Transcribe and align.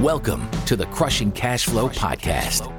Welcome 0.00 0.48
to 0.66 0.76
the 0.76 0.86
Crushing 0.86 1.32
Cash 1.32 1.64
Flow 1.64 1.88
Podcast, 1.88 2.70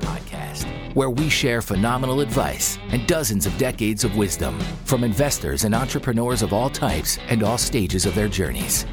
where 0.95 1.09
we 1.09 1.27
share 1.27 1.61
phenomenal 1.61 2.21
advice 2.21 2.77
and 2.91 3.05
dozens 3.09 3.45
of 3.45 3.57
decades 3.57 4.05
of 4.05 4.15
wisdom 4.15 4.57
from 4.85 5.03
investors 5.03 5.65
and 5.65 5.75
entrepreneurs 5.75 6.41
of 6.41 6.53
all 6.53 6.69
types 6.69 7.19
and 7.27 7.43
all 7.43 7.57
stages 7.57 8.05
of 8.05 8.15
their 8.15 8.29
journeys. 8.29 8.85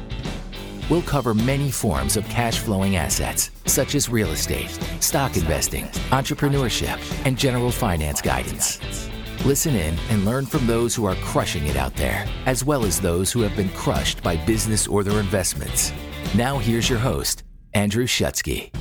We'll 0.89 1.03
cover 1.03 1.33
many 1.33 1.71
forms 1.71 2.17
of 2.17 2.27
cash 2.27 2.59
flowing 2.59 2.97
assets, 2.97 3.49
such 3.65 3.95
as 3.95 4.09
real 4.09 4.31
estate, 4.31 4.77
stock 4.99 5.37
investing, 5.37 5.85
entrepreneurship, 6.11 6.99
and 7.25 7.37
general 7.37 7.71
finance 7.71 8.21
guidance. 8.21 9.09
Listen 9.45 9.73
in 9.73 9.97
and 10.09 10.25
learn 10.25 10.45
from 10.45 10.67
those 10.67 10.93
who 10.93 11.05
are 11.05 11.15
crushing 11.15 11.65
it 11.67 11.77
out 11.77 11.95
there, 11.95 12.27
as 12.45 12.65
well 12.65 12.83
as 12.83 12.99
those 12.99 13.31
who 13.31 13.39
have 13.39 13.55
been 13.55 13.69
crushed 13.69 14.21
by 14.21 14.35
business 14.35 14.85
or 14.85 15.01
their 15.01 15.21
investments. 15.21 15.93
Now, 16.35 16.57
here's 16.57 16.89
your 16.89 16.99
host, 16.99 17.43
Andrew 17.77 18.07
Shutsky. 18.07 18.73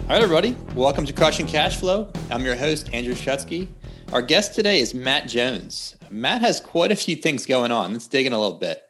All 0.00 0.08
right, 0.08 0.20
everybody. 0.20 0.56
Welcome 0.74 1.06
to 1.06 1.12
Crushing 1.12 1.46
Cash 1.46 1.76
Flow. 1.76 2.10
I'm 2.28 2.44
your 2.44 2.56
host, 2.56 2.90
Andrew 2.92 3.14
Shutsky. 3.14 3.68
Our 4.12 4.20
guest 4.20 4.56
today 4.56 4.80
is 4.80 4.92
Matt 4.92 5.28
Jones. 5.28 5.94
Matt 6.10 6.40
has 6.40 6.58
quite 6.58 6.90
a 6.90 6.96
few 6.96 7.14
things 7.14 7.46
going 7.46 7.70
on. 7.70 7.92
Let's 7.92 8.08
dig 8.08 8.26
in 8.26 8.32
a 8.32 8.40
little 8.40 8.58
bit. 8.58 8.82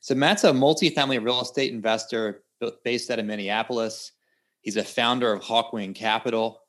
So, 0.00 0.16
Matt's 0.16 0.42
a 0.42 0.50
multifamily 0.50 1.24
real 1.24 1.40
estate 1.40 1.72
investor 1.72 2.42
based 2.82 3.12
out 3.12 3.20
of 3.20 3.26
Minneapolis. 3.26 4.10
He's 4.62 4.76
a 4.76 4.82
founder 4.82 5.32
of 5.32 5.40
Hawkwing 5.40 5.94
Capital. 5.94 6.60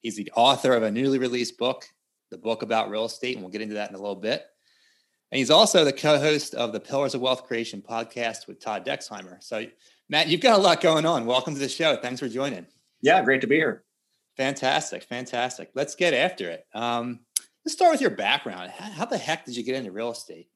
He's 0.00 0.14
the 0.14 0.30
author 0.36 0.74
of 0.74 0.84
a 0.84 0.92
newly 0.92 1.18
released 1.18 1.58
book, 1.58 1.86
the 2.30 2.38
book 2.38 2.62
about 2.62 2.88
real 2.88 3.06
estate, 3.06 3.34
and 3.34 3.42
we'll 3.42 3.50
get 3.50 3.62
into 3.62 3.74
that 3.74 3.90
in 3.90 3.96
a 3.96 4.00
little 4.00 4.14
bit. 4.14 4.44
And 5.32 5.38
he's 5.38 5.50
also 5.50 5.84
the 5.84 5.92
co-host 5.92 6.54
of 6.54 6.72
the 6.72 6.80
Pillars 6.80 7.14
of 7.14 7.20
Wealth 7.20 7.48
Creation 7.48 7.82
podcast 7.82 8.46
with 8.46 8.60
Todd 8.60 8.86
Dexheimer. 8.86 9.42
So 9.42 9.64
Matt, 10.10 10.26
you've 10.26 10.40
got 10.40 10.58
a 10.58 10.60
lot 10.60 10.80
going 10.80 11.06
on. 11.06 11.24
Welcome 11.24 11.54
to 11.54 11.60
the 11.60 11.68
show. 11.68 11.94
Thanks 11.94 12.18
for 12.18 12.28
joining. 12.28 12.66
Yeah, 13.00 13.22
great 13.22 13.42
to 13.42 13.46
be 13.46 13.54
here. 13.54 13.84
Fantastic, 14.36 15.04
fantastic. 15.04 15.70
Let's 15.76 15.94
get 15.94 16.14
after 16.14 16.50
it. 16.50 16.66
Um, 16.74 17.20
let's 17.64 17.74
start 17.74 17.92
with 17.92 18.00
your 18.00 18.10
background. 18.10 18.72
How, 18.72 18.90
how, 18.90 19.04
the 19.04 19.16
heck 19.16 19.44
did 19.44 19.56
you 19.56 19.62
get 19.62 19.76
into 19.76 19.92
real 19.92 20.10
estate? 20.10 20.48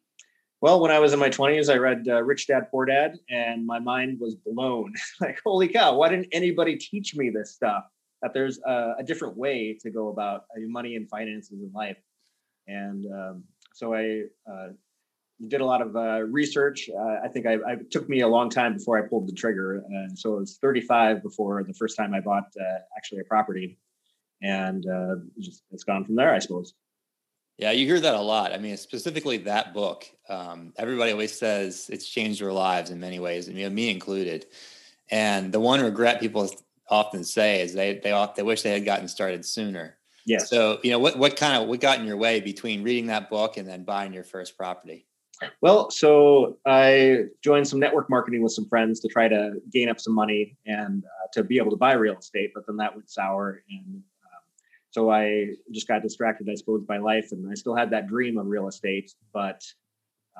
Well, 0.60 0.80
when 0.80 0.90
I 0.90 0.98
was 0.98 1.12
in 1.12 1.20
my 1.20 1.30
20s, 1.30 1.72
I 1.72 1.76
read 1.76 2.08
uh, 2.08 2.20
Rich 2.24 2.48
Dad 2.48 2.66
Poor 2.68 2.84
Dad, 2.84 3.16
and 3.30 3.64
my 3.64 3.78
mind 3.78 4.18
was 4.18 4.34
blown. 4.34 4.92
like, 5.20 5.40
holy 5.46 5.68
cow, 5.68 5.94
why 5.94 6.08
didn't 6.08 6.26
anybody 6.32 6.74
teach 6.74 7.14
me 7.14 7.30
this 7.30 7.54
stuff? 7.54 7.84
That 8.22 8.34
there's 8.34 8.58
a, 8.66 8.94
a 8.98 9.04
different 9.04 9.36
way 9.36 9.78
to 9.82 9.90
go 9.90 10.08
about 10.08 10.46
uh, 10.56 10.62
money 10.66 10.96
and 10.96 11.08
finances 11.08 11.62
in 11.62 11.70
life. 11.72 11.98
And 12.66 13.06
um, 13.06 13.44
so 13.72 13.94
I 13.94 14.22
uh, 14.50 14.70
did 15.48 15.60
a 15.60 15.64
lot 15.64 15.82
of 15.82 15.96
uh, 15.96 16.22
research. 16.22 16.88
Uh, 16.88 17.16
I 17.24 17.28
think 17.28 17.46
I, 17.46 17.54
I, 17.54 17.76
took 17.90 18.08
me 18.08 18.20
a 18.20 18.28
long 18.28 18.50
time 18.50 18.74
before 18.74 18.98
I 18.98 19.06
pulled 19.06 19.28
the 19.28 19.32
trigger, 19.32 19.84
and 19.88 20.18
so 20.18 20.36
it 20.36 20.40
was 20.40 20.58
35 20.58 21.22
before 21.22 21.62
the 21.64 21.74
first 21.74 21.96
time 21.96 22.14
I 22.14 22.20
bought 22.20 22.52
uh, 22.60 22.78
actually 22.96 23.20
a 23.20 23.24
property, 23.24 23.78
and 24.42 24.86
uh, 24.86 25.16
just, 25.38 25.62
it's 25.70 25.84
gone 25.84 26.04
from 26.04 26.14
there, 26.14 26.32
I 26.32 26.38
suppose. 26.38 26.74
Yeah, 27.58 27.70
you 27.70 27.86
hear 27.86 28.00
that 28.00 28.14
a 28.14 28.20
lot. 28.20 28.52
I 28.52 28.58
mean, 28.58 28.76
specifically 28.76 29.38
that 29.38 29.74
book. 29.74 30.06
Um, 30.28 30.72
everybody 30.76 31.12
always 31.12 31.36
says 31.38 31.88
it's 31.92 32.08
changed 32.08 32.40
their 32.40 32.52
lives 32.52 32.90
in 32.90 32.98
many 32.98 33.20
ways, 33.20 33.48
and 33.48 33.56
you 33.56 33.64
know, 33.64 33.74
me 33.74 33.90
included. 33.90 34.46
And 35.10 35.52
the 35.52 35.60
one 35.60 35.82
regret 35.82 36.20
people 36.20 36.50
often 36.88 37.24
say 37.24 37.60
is 37.60 37.72
they 37.72 37.98
they 37.98 38.28
they 38.36 38.42
wish 38.42 38.62
they 38.62 38.72
had 38.72 38.84
gotten 38.84 39.08
started 39.08 39.44
sooner. 39.44 39.96
Yeah. 40.26 40.38
So 40.38 40.80
you 40.82 40.90
know 40.90 40.98
what 40.98 41.18
what 41.18 41.36
kind 41.36 41.62
of 41.62 41.68
what 41.68 41.80
got 41.80 42.00
in 42.00 42.06
your 42.06 42.16
way 42.16 42.40
between 42.40 42.82
reading 42.82 43.06
that 43.06 43.30
book 43.30 43.56
and 43.56 43.68
then 43.68 43.84
buying 43.84 44.12
your 44.12 44.24
first 44.24 44.56
property? 44.56 45.06
Well, 45.60 45.90
so 45.90 46.58
I 46.66 47.24
joined 47.42 47.66
some 47.66 47.80
network 47.80 48.10
marketing 48.10 48.42
with 48.42 48.52
some 48.52 48.66
friends 48.68 49.00
to 49.00 49.08
try 49.08 49.28
to 49.28 49.54
gain 49.72 49.88
up 49.88 50.00
some 50.00 50.14
money 50.14 50.56
and 50.66 51.04
uh, 51.04 51.28
to 51.32 51.44
be 51.44 51.58
able 51.58 51.70
to 51.70 51.76
buy 51.76 51.94
real 51.94 52.18
estate, 52.18 52.52
but 52.54 52.66
then 52.66 52.76
that 52.76 52.94
went 52.94 53.10
sour. 53.10 53.62
And 53.70 53.96
um, 53.96 54.42
so 54.90 55.10
I 55.10 55.54
just 55.72 55.88
got 55.88 56.02
distracted, 56.02 56.48
I 56.50 56.54
suppose, 56.54 56.82
by 56.82 56.98
life. 56.98 57.32
And 57.32 57.50
I 57.50 57.54
still 57.54 57.74
had 57.74 57.90
that 57.90 58.06
dream 58.06 58.38
of 58.38 58.46
real 58.46 58.68
estate, 58.68 59.12
but 59.32 59.62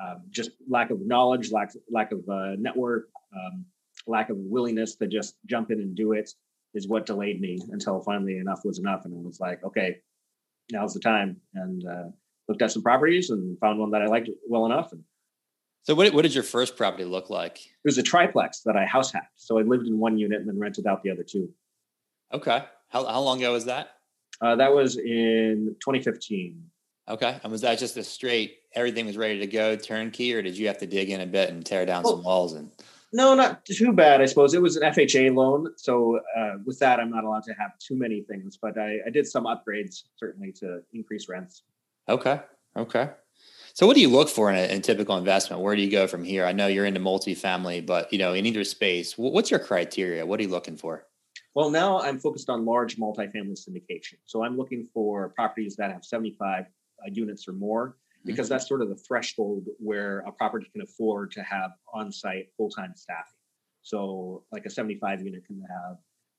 um, 0.01 0.23
just 0.31 0.51
lack 0.69 0.91
of 0.91 1.01
knowledge, 1.01 1.53
lack, 1.53 1.73
lack 1.91 2.13
of 2.13 2.29
uh, 2.29 2.57
network, 2.59 3.09
um, 3.35 3.65
lack 4.07 4.31
of 4.31 4.37
willingness 4.37 4.97
to 4.97 5.07
just 5.07 5.37
jump 5.47 5.71
in 5.71 5.81
and 5.81 5.95
do 5.95 6.13
it 6.13 6.31
is 6.75 6.89
what 6.89 7.07
delayed 7.07 7.41
me 7.41 7.59
until 7.71 8.01
finally 8.01 8.39
enough 8.39 8.61
was 8.65 8.79
enough. 8.79 9.05
And 9.05 9.15
I 9.15 9.27
was 9.27 9.41
like, 9.41 9.63
okay, 9.65 10.01
now's 10.73 10.95
the 10.95 11.01
time. 11.01 11.41
And 11.55 11.87
uh, 11.87 12.09
looked 12.49 12.63
at 12.63 12.71
some 12.71 12.83
properties 12.83 13.31
and 13.31 13.59
found 13.59 13.79
one 13.79 13.91
that 13.93 14.03
I 14.03 14.07
liked 14.07 14.29
well 14.49 14.67
enough. 14.67 14.93
And 14.93 15.03
so, 15.85 15.95
what, 15.95 16.13
what 16.15 16.23
did 16.23 16.35
your 16.35 16.45
first 16.45 16.77
property 16.77 17.05
look 17.05 17.31
like? 17.31 17.59
It 17.59 17.85
was 17.85 17.99
a 17.99 18.03
triplex 18.03 18.61
that 18.61 18.77
I 18.77 18.87
house 18.87 19.13
hacked. 19.13 19.41
So 19.41 19.59
I 19.59 19.63
lived 19.63 19.87
in 19.87 19.99
one 19.99 20.19
unit 20.19 20.41
and 20.41 20.49
then 20.49 20.59
rented 20.59 20.87
out 20.87 21.03
the 21.03 21.11
other 21.11 21.23
two. 21.23 21.51
Okay. 22.33 22.65
How, 22.89 23.05
how 23.05 23.21
long 23.21 23.39
ago 23.39 23.53
was 23.53 23.67
that? 23.67 23.91
Uh, 24.41 24.57
that 24.57 24.75
was 24.75 24.97
in 24.97 25.77
2015. 25.81 26.63
Okay. 27.09 27.39
And 27.43 27.53
was 27.53 27.61
that 27.61 27.79
just 27.79 27.97
a 27.97 28.05
straight, 28.05 28.57
everything 28.75 29.07
was 29.07 29.17
ready 29.17 29.39
to 29.41 29.47
go 29.47 29.77
turnkey, 29.77 30.35
or 30.35 30.41
did 30.43 30.57
you 30.57 30.67
have 30.69 30.79
to 30.79 30.87
dig 30.87 31.11
in 31.11 31.21
a 31.21 31.27
bit 31.27 31.51
and 31.51 31.65
tear 31.65 31.85
down 31.85 32.03
well, 32.03 32.17
some 32.17 32.25
walls? 32.25 32.55
And 32.55 32.71
no, 33.13 33.35
not 33.35 33.65
too 33.67 33.93
bad, 33.93 34.23
I 34.23 34.27
suppose. 34.27 34.55
It 34.55 34.63
was 34.63 34.77
an 34.77 34.91
FHA 34.91 35.35
loan. 35.35 35.69
So 35.77 36.21
uh, 36.37 36.55
with 36.65 36.79
that, 36.79 36.99
I'm 36.99 37.11
not 37.11 37.25
allowed 37.25 37.45
to 37.45 37.53
have 37.55 37.79
too 37.79 37.97
many 37.97 38.23
things, 38.23 38.59
but 38.61 38.79
I, 38.79 38.99
I 39.07 39.11
did 39.11 39.27
some 39.27 39.45
upgrades 39.45 40.05
certainly 40.17 40.51
to 40.61 40.81
increase 40.95 41.29
rents. 41.29 41.63
Okay. 42.09 42.41
Okay. 42.77 43.11
So 43.75 43.87
what 43.89 43.97
do 43.97 44.01
you 44.01 44.09
look 44.09 44.29
for 44.29 44.51
in 44.51 44.57
a, 44.57 44.71
in 44.71 44.79
a, 44.79 44.81
typical 44.81 45.17
investment? 45.17 45.63
Where 45.63 45.75
do 45.75 45.83
you 45.83 45.91
go 45.91 46.07
from 46.07 46.23
here? 46.23 46.47
I 46.47 46.53
know 46.53 46.69
you're 46.69 46.87
into 46.87 47.01
multifamily, 47.01 47.85
but 47.85 48.13
you 48.13 48.19
know, 48.19 48.33
in 48.33 48.47
either 48.47 48.63
space, 48.63 49.19
what's 49.19 49.51
your 49.51 49.59
criteria? 49.59 50.25
What 50.25 50.39
are 50.39 50.45
you 50.45 50.49
looking 50.49 50.77
for? 50.77 51.07
Well, 51.55 51.71
now 51.71 52.01
I'm 52.01 52.19
focused 52.19 52.51
on 52.51 52.65
large 52.65 52.97
multifamily 52.97 53.59
syndication. 53.59 54.15
So 54.27 54.45
I'm 54.45 54.57
looking 54.57 54.87
for 54.93 55.31
properties 55.31 55.77
that 55.77 55.91
have 55.91 56.05
75 56.05 56.65
uh, 56.65 56.67
units 57.13 57.49
or 57.49 57.53
more 57.53 57.89
mm-hmm. 57.89 58.27
because 58.27 58.47
mm-hmm. 58.47 58.55
that's 58.55 58.69
sort 58.69 58.83
of 58.83 58.89
the 58.89 58.97
threshold 58.97 59.67
where 59.79 60.21
a 60.21 60.33
property 60.33 60.69
can 60.73 60.83
afford 60.83 61.33
to 61.33 61.43
have 61.43 61.73
on-site 61.93 62.49
full-time 62.57 62.93
staffing. 62.95 63.39
So 63.83 64.45
like 64.53 64.67
a 64.67 64.71
75 64.71 65.23
unit 65.23 65.45
can 65.47 65.61
have 65.61 65.97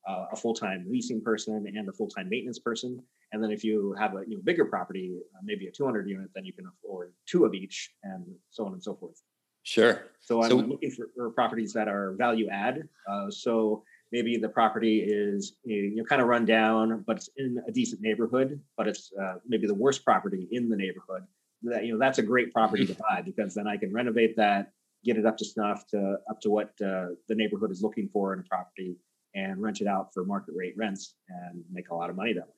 uh, 0.08 0.26
a 0.32 0.36
full-time 0.36 0.86
leasing 0.88 1.20
person 1.20 1.66
and 1.74 1.88
a 1.88 1.92
full-time 1.92 2.28
maintenance 2.28 2.58
person. 2.58 3.02
And 3.32 3.42
then 3.42 3.50
if 3.50 3.64
you 3.64 3.94
have 3.98 4.14
a 4.14 4.22
you 4.26 4.36
know, 4.36 4.42
bigger 4.44 4.64
property, 4.64 5.18
uh, 5.34 5.40
maybe 5.42 5.66
a 5.66 5.72
200 5.72 6.08
unit, 6.08 6.30
then 6.34 6.44
you 6.44 6.52
can 6.52 6.66
afford 6.66 7.12
two 7.26 7.44
of 7.44 7.54
each, 7.54 7.90
and 8.04 8.24
so 8.50 8.64
on 8.66 8.72
and 8.72 8.82
so 8.82 8.94
forth. 8.94 9.20
Sure. 9.66 10.04
So 10.20 10.44
I'm 10.44 10.50
so, 10.50 10.56
looking 10.56 10.92
for, 10.92 11.08
for, 11.16 11.30
properties 11.30 11.72
that 11.72 11.88
are 11.88 12.14
value 12.16 12.48
add. 12.48 12.88
Uh, 13.10 13.28
so 13.30 13.82
maybe 14.12 14.36
the 14.36 14.48
property 14.48 15.00
is 15.04 15.56
you 15.64 15.96
know 15.96 16.04
kind 16.04 16.22
of 16.22 16.28
run 16.28 16.44
down, 16.44 17.02
but 17.04 17.16
it's 17.16 17.30
in 17.36 17.60
a 17.66 17.72
decent 17.72 18.00
neighborhood, 18.00 18.60
but 18.76 18.86
it's 18.86 19.10
uh, 19.20 19.34
maybe 19.44 19.66
the 19.66 19.74
worst 19.74 20.04
property 20.04 20.46
in 20.52 20.68
the 20.68 20.76
neighborhood. 20.76 21.24
That 21.64 21.84
you 21.84 21.92
know 21.92 21.98
that's 21.98 22.18
a 22.18 22.22
great 22.22 22.52
property 22.52 22.86
to 22.86 22.94
buy 22.94 23.22
because 23.22 23.54
then 23.54 23.66
I 23.66 23.76
can 23.76 23.92
renovate 23.92 24.36
that, 24.36 24.70
get 25.04 25.16
it 25.16 25.26
up 25.26 25.36
to 25.38 25.44
snuff 25.44 25.84
to 25.88 26.18
up 26.30 26.40
to 26.42 26.50
what 26.50 26.68
uh, 26.80 27.08
the 27.26 27.34
neighborhood 27.34 27.72
is 27.72 27.82
looking 27.82 28.08
for 28.12 28.34
in 28.34 28.38
a 28.38 28.44
property, 28.44 28.96
and 29.36 29.62
rent 29.62 29.80
it 29.80 29.86
out 29.86 30.12
for 30.12 30.24
market 30.24 30.54
rate 30.56 30.74
rents 30.76 31.14
and 31.28 31.62
make 31.70 31.90
a 31.90 31.94
lot 31.94 32.10
of 32.10 32.16
money 32.16 32.32
that 32.32 32.46
way. 32.46 32.52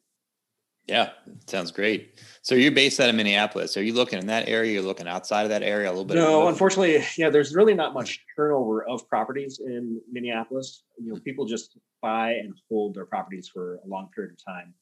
Yeah, 0.86 1.10
sounds 1.46 1.70
great. 1.70 2.18
So 2.40 2.54
you're 2.54 2.72
based 2.72 2.98
out 2.98 3.10
of 3.10 3.14
Minneapolis. 3.14 3.76
Are 3.76 3.82
you 3.82 3.92
looking 3.92 4.18
in 4.18 4.26
that 4.28 4.48
area? 4.48 4.72
You're 4.72 4.82
looking 4.82 5.06
outside 5.06 5.42
of 5.42 5.50
that 5.50 5.62
area 5.62 5.88
a 5.88 5.90
little 5.90 6.06
bit? 6.06 6.14
No, 6.14 6.48
unfortunately, 6.48 7.04
yeah. 7.18 7.28
There's 7.28 7.54
really 7.54 7.74
not 7.74 7.92
much 7.92 8.24
turnover 8.34 8.88
of 8.88 9.06
properties 9.06 9.60
in 9.62 10.00
Minneapolis. 10.10 10.84
You 10.98 11.12
know, 11.12 11.20
people 11.20 11.44
just 11.44 11.76
buy 12.00 12.32
and 12.32 12.54
hold 12.70 12.94
their 12.94 13.04
properties 13.04 13.48
for 13.48 13.80
a 13.84 13.86
long 13.86 14.08
period 14.14 14.32
of 14.32 14.42
time. 14.42 14.72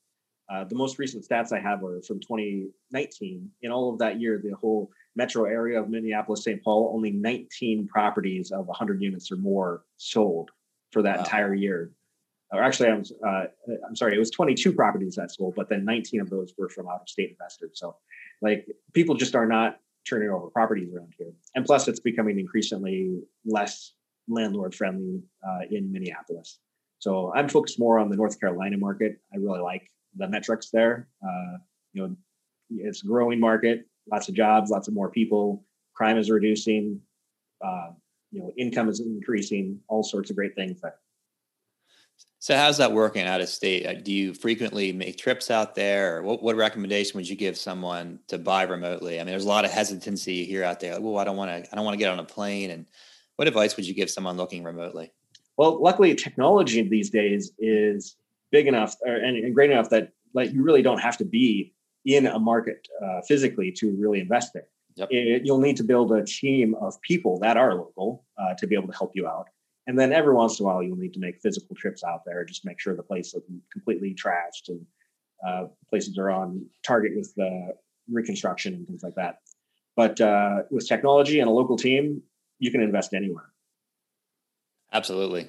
Uh, 0.49 0.63
the 0.63 0.77
most 0.77 1.01
recent 1.01 1.27
stats 1.29 1.51
I 1.51 1.59
have 1.59 1.83
are 1.83 2.01
from 2.03 2.21
2019. 2.21 3.51
In 3.63 3.73
all 3.73 3.93
of 3.93 3.99
that 3.99 4.21
year, 4.21 4.41
the 4.41 4.55
whole 4.55 4.89
metro 5.17 5.47
area 5.47 5.81
of 5.81 5.89
Minneapolis, 5.89 6.45
St. 6.45 6.63
Paul, 6.63 6.93
only 6.95 7.11
19 7.11 7.89
properties 7.89 8.53
of 8.53 8.69
100 8.69 9.03
units 9.03 9.33
or 9.33 9.37
more 9.37 9.83
sold 9.97 10.51
for 10.97 11.03
that 11.03 11.19
wow. 11.19 11.25
entire 11.25 11.55
year. 11.55 11.91
Or 12.51 12.63
actually, 12.63 12.89
I'm 12.89 13.03
uh, 13.27 13.45
I'm 13.87 13.95
sorry, 13.95 14.15
it 14.15 14.19
was 14.19 14.31
22 14.31 14.73
properties 14.73 15.17
that 15.17 15.31
sold, 15.31 15.55
but 15.55 15.69
then 15.69 15.85
19 15.85 16.23
of 16.23 16.31
those 16.31 16.55
were 16.57 16.71
from 16.71 16.89
out 16.89 17.03
of 17.03 17.09
state 17.09 17.29
investors. 17.29 17.73
So, 17.75 17.97
like, 18.41 18.67
people 18.95 19.15
just 19.15 19.35
are 19.35 19.45
not 19.45 19.79
turning 20.09 20.31
over 20.31 20.47
properties 20.47 20.89
around 20.95 21.13
here, 21.19 21.33
and 21.55 21.67
plus, 21.67 21.87
it's 21.87 22.01
becoming 22.01 22.39
increasingly 22.39 23.21
less 23.45 23.93
landlord 24.27 24.75
friendly 24.75 25.23
uh, 25.47 25.67
in 25.71 25.93
Minneapolis. 25.93 26.61
So, 26.99 27.31
I'm 27.35 27.49
focused 27.51 27.79
more 27.79 27.99
on 27.99 28.09
the 28.09 28.17
North 28.17 28.41
Carolina 28.41 28.79
market. 28.79 29.19
I 29.35 29.37
really 29.37 29.61
like 29.61 29.91
the 30.17 30.27
metrics 30.27 30.71
there. 30.71 31.09
Uh, 31.23 31.59
you 31.93 32.03
know, 32.03 32.17
it's 32.71 33.03
a 33.03 33.07
growing 33.07 33.39
market, 33.39 33.87
lots 34.11 34.31
of 34.31 34.35
jobs, 34.35 34.71
lots 34.71 34.89
of 34.89 34.95
more 34.95 35.11
people. 35.11 35.63
Crime 35.95 36.17
is 36.17 36.31
reducing. 36.31 37.01
Uh, 37.63 37.91
you 38.37 38.43
know, 38.43 38.53
income 38.59 38.91
is 38.91 39.01
increasing. 39.01 39.81
All 39.89 40.03
sorts 40.03 40.29
of 40.29 40.37
great 40.37 40.55
things 40.55 40.81
that 40.83 40.99
so 42.39 42.55
how's 42.55 42.77
that 42.77 42.93
working 42.93 43.27
out 43.27 43.41
of 43.41 43.49
state? 43.49 43.87
Uh, 43.87 43.95
do 43.95 44.13
you 44.13 44.35
frequently 44.35 44.93
make 44.93 45.17
trips 45.17 45.51
out 45.51 45.75
there? 45.75 46.23
What, 46.23 46.43
what 46.43 46.55
recommendation 46.55 47.17
would 47.19 47.29
you 47.29 47.35
give 47.35 47.57
someone 47.57 48.21
to 48.29 48.39
buy 48.39 48.63
remotely? 48.63 49.17
I 49.17 49.25
mean, 49.25 49.33
there's 49.33 49.47
a 49.47 49.49
lot 49.49 49.65
of 49.65 49.73
hesitancy 49.73 50.45
here 50.45 50.63
out 50.63 50.79
there. 50.79 50.93
Like, 50.93 51.03
well, 51.03 51.19
I 51.19 51.25
don't 51.25 51.37
want 51.37 51.51
to, 51.51 51.73
I 51.73 51.75
don't 51.75 51.85
want 51.85 51.95
to 51.95 51.99
get 51.99 52.13
on 52.13 52.21
a 52.21 52.25
plane. 52.25 52.71
And 52.71 52.87
what 53.37 53.49
advice 53.49 53.75
would 53.77 53.87
you 53.87 53.95
give 53.95 54.11
someone 54.11 54.37
looking 54.37 54.63
remotely? 54.63 55.13
Well, 55.57 55.83
luckily, 55.83 56.15
technology 56.15 56.83
these 56.83 57.11
days 57.11 57.53
is 57.59 58.17
big 58.53 58.67
enough 58.67 58.95
or, 59.05 59.17
and, 59.17 59.37
and 59.37 59.55
great 59.55 59.71
enough 59.71 59.89
that 59.91 60.13
like 60.35 60.53
you 60.53 60.63
really 60.63 60.83
don't 60.83 61.01
have 61.01 61.17
to 61.17 61.25
be 61.25 61.75
in 62.05 62.27
a 62.27 62.39
market 62.39 62.87
uh, 63.03 63.23
physically 63.27 63.73
to 63.73 63.97
really 63.99 64.21
invest 64.21 64.53
there. 64.53 64.69
Yep. 64.97 65.09
It, 65.11 65.43
you'll 65.45 65.61
need 65.61 65.77
to 65.77 65.85
build 65.85 66.13
a 66.13 66.25
team 66.25 66.75
of 66.81 67.01
people 67.03 67.39
that 67.41 67.57
are 67.57 67.75
local 67.75 68.25
uh, 68.39 68.55
to 68.55 68.67
be 68.67 68.75
able 68.75 68.89
to 68.89 68.97
help 68.97 69.13
you 69.15 69.27
out. 69.27 69.49
And 69.87 69.99
then 69.99 70.13
every 70.13 70.35
once 70.35 70.59
in 70.59 70.65
a 70.65 70.67
while, 70.67 70.83
you'll 70.83 70.97
need 70.97 71.13
to 71.15 71.21
make 71.21 71.41
physical 71.41 71.77
trips 71.77 72.03
out 72.03 72.23
there, 72.25 72.45
just 72.45 72.65
make 72.65 72.81
sure 72.81 72.97
the 72.97 73.03
place 73.03 73.29
isn't 73.29 73.63
completely 73.73 74.15
trashed 74.15 74.69
and 74.69 74.85
uh, 75.47 75.67
places 75.89 76.19
are 76.19 76.31
on 76.31 76.67
target 76.85 77.13
with 77.15 77.33
the 77.37 77.75
reconstruction 78.11 78.75
and 78.75 78.87
things 78.87 79.03
like 79.03 79.15
that. 79.15 79.41
But 79.95 80.21
uh, 80.21 80.63
with 80.71 80.89
technology 80.89 81.41
and 81.41 81.49
a 81.49 81.53
local 81.53 81.77
team, 81.77 82.23
you 82.59 82.71
can 82.71 82.81
invest 82.81 83.15
anywhere. 83.15 83.51
Absolutely. 84.93 85.49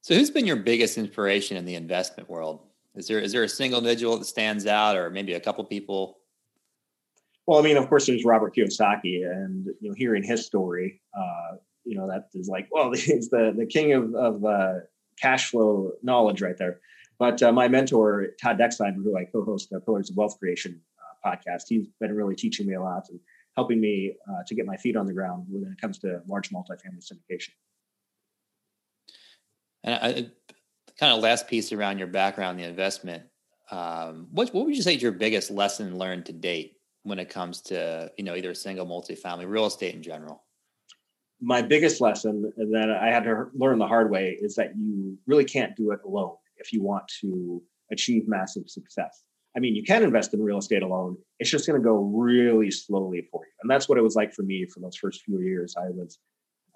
So, 0.00 0.14
who's 0.14 0.30
been 0.30 0.46
your 0.46 0.56
biggest 0.56 0.98
inspiration 0.98 1.56
in 1.56 1.64
the 1.64 1.74
investment 1.74 2.28
world? 2.28 2.60
Is 2.94 3.08
there 3.08 3.18
is 3.20 3.32
there 3.32 3.44
a 3.44 3.48
single 3.48 3.78
individual 3.78 4.16
that 4.18 4.24
stands 4.24 4.66
out, 4.66 4.96
or 4.96 5.10
maybe 5.10 5.34
a 5.34 5.40
couple 5.40 5.64
people? 5.64 6.17
Well, 7.48 7.58
I 7.58 7.62
mean, 7.62 7.78
of 7.78 7.88
course, 7.88 8.04
there's 8.04 8.26
Robert 8.26 8.54
Kiyosaki, 8.54 9.24
and 9.24 9.64
you 9.80 9.88
know, 9.88 9.94
hearing 9.96 10.22
his 10.22 10.44
story, 10.44 11.00
uh, 11.18 11.56
you 11.82 11.96
know, 11.96 12.06
that 12.06 12.28
is 12.34 12.46
like, 12.46 12.68
well, 12.70 12.92
he's 12.94 13.30
the 13.30 13.54
the 13.56 13.64
king 13.64 13.94
of 13.94 14.14
of 14.14 14.44
uh, 14.44 14.74
cash 15.18 15.50
flow 15.50 15.92
knowledge 16.02 16.42
right 16.42 16.58
there. 16.58 16.80
But 17.18 17.42
uh, 17.42 17.50
my 17.50 17.66
mentor, 17.66 18.26
Todd 18.40 18.58
Dexheim, 18.58 18.96
who 18.96 19.16
I 19.16 19.24
co-host 19.24 19.70
the 19.70 19.80
Pillars 19.80 20.10
of 20.10 20.16
Wealth 20.16 20.38
Creation 20.38 20.78
uh, 20.98 21.30
podcast, 21.30 21.62
he's 21.70 21.86
been 21.98 22.14
really 22.14 22.34
teaching 22.34 22.66
me 22.66 22.74
a 22.74 22.82
lot 22.82 23.04
and 23.08 23.18
helping 23.56 23.80
me 23.80 24.14
uh, 24.28 24.42
to 24.46 24.54
get 24.54 24.66
my 24.66 24.76
feet 24.76 24.94
on 24.94 25.06
the 25.06 25.14
ground 25.14 25.46
when 25.48 25.72
it 25.72 25.80
comes 25.80 25.98
to 26.00 26.20
large 26.28 26.50
multifamily 26.50 27.02
syndication. 27.02 27.52
And 29.84 29.94
I, 29.94 30.12
kind 31.00 31.14
of 31.14 31.22
last 31.22 31.48
piece 31.48 31.72
around 31.72 31.96
your 31.96 32.08
background, 32.08 32.58
the 32.58 32.64
investment. 32.64 33.22
Um, 33.70 34.28
what 34.32 34.52
what 34.52 34.66
would 34.66 34.76
you 34.76 34.82
say 34.82 34.96
is 34.96 35.02
your 35.02 35.12
biggest 35.12 35.50
lesson 35.50 35.96
learned 35.96 36.26
to 36.26 36.34
date 36.34 36.74
when 37.02 37.18
it 37.18 37.28
comes 37.28 37.60
to 37.62 38.10
you 38.16 38.24
know 38.24 38.34
either 38.34 38.54
single, 38.54 38.86
multifamily, 38.86 39.48
real 39.48 39.66
estate 39.66 39.94
in 39.94 40.02
general? 40.02 40.44
My 41.40 41.62
biggest 41.62 42.00
lesson 42.00 42.52
that 42.56 42.98
I 43.00 43.08
had 43.08 43.24
to 43.24 43.46
learn 43.54 43.78
the 43.78 43.86
hard 43.86 44.10
way 44.10 44.36
is 44.40 44.56
that 44.56 44.76
you 44.76 45.16
really 45.26 45.44
can't 45.44 45.76
do 45.76 45.92
it 45.92 46.00
alone 46.04 46.34
if 46.56 46.72
you 46.72 46.82
want 46.82 47.04
to 47.20 47.62
achieve 47.92 48.26
massive 48.26 48.68
success. 48.68 49.22
I 49.56 49.60
mean, 49.60 49.74
you 49.74 49.82
can 49.82 50.02
invest 50.02 50.34
in 50.34 50.42
real 50.42 50.58
estate 50.58 50.82
alone. 50.82 51.16
It's 51.38 51.50
just 51.50 51.66
going 51.66 51.80
to 51.80 51.84
go 51.84 51.96
really 51.96 52.70
slowly 52.70 53.26
for 53.30 53.40
you. 53.44 53.52
And 53.62 53.70
that's 53.70 53.88
what 53.88 53.98
it 53.98 54.02
was 54.02 54.14
like 54.14 54.32
for 54.32 54.42
me 54.42 54.66
for 54.66 54.80
those 54.80 54.96
first 54.96 55.22
few 55.22 55.40
years. 55.40 55.74
I 55.76 55.90
was, 55.90 56.18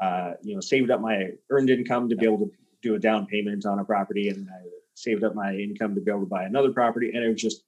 uh, 0.02 0.32
you 0.42 0.54
know, 0.54 0.60
saved 0.60 0.90
up 0.90 1.00
my 1.00 1.28
earned 1.50 1.70
income 1.70 2.08
to 2.08 2.16
be 2.16 2.24
able 2.24 2.38
to 2.38 2.50
do 2.82 2.94
a 2.94 2.98
down 2.98 3.26
payment 3.26 3.66
on 3.66 3.78
a 3.78 3.84
property, 3.84 4.28
and 4.28 4.48
I 4.50 4.66
saved 4.94 5.22
up 5.22 5.34
my 5.34 5.54
income 5.54 5.94
to 5.94 6.00
be 6.00 6.10
able 6.10 6.22
to 6.22 6.26
buy 6.26 6.44
another 6.44 6.72
property. 6.72 7.12
And 7.14 7.24
it 7.24 7.28
was 7.28 7.40
just 7.40 7.62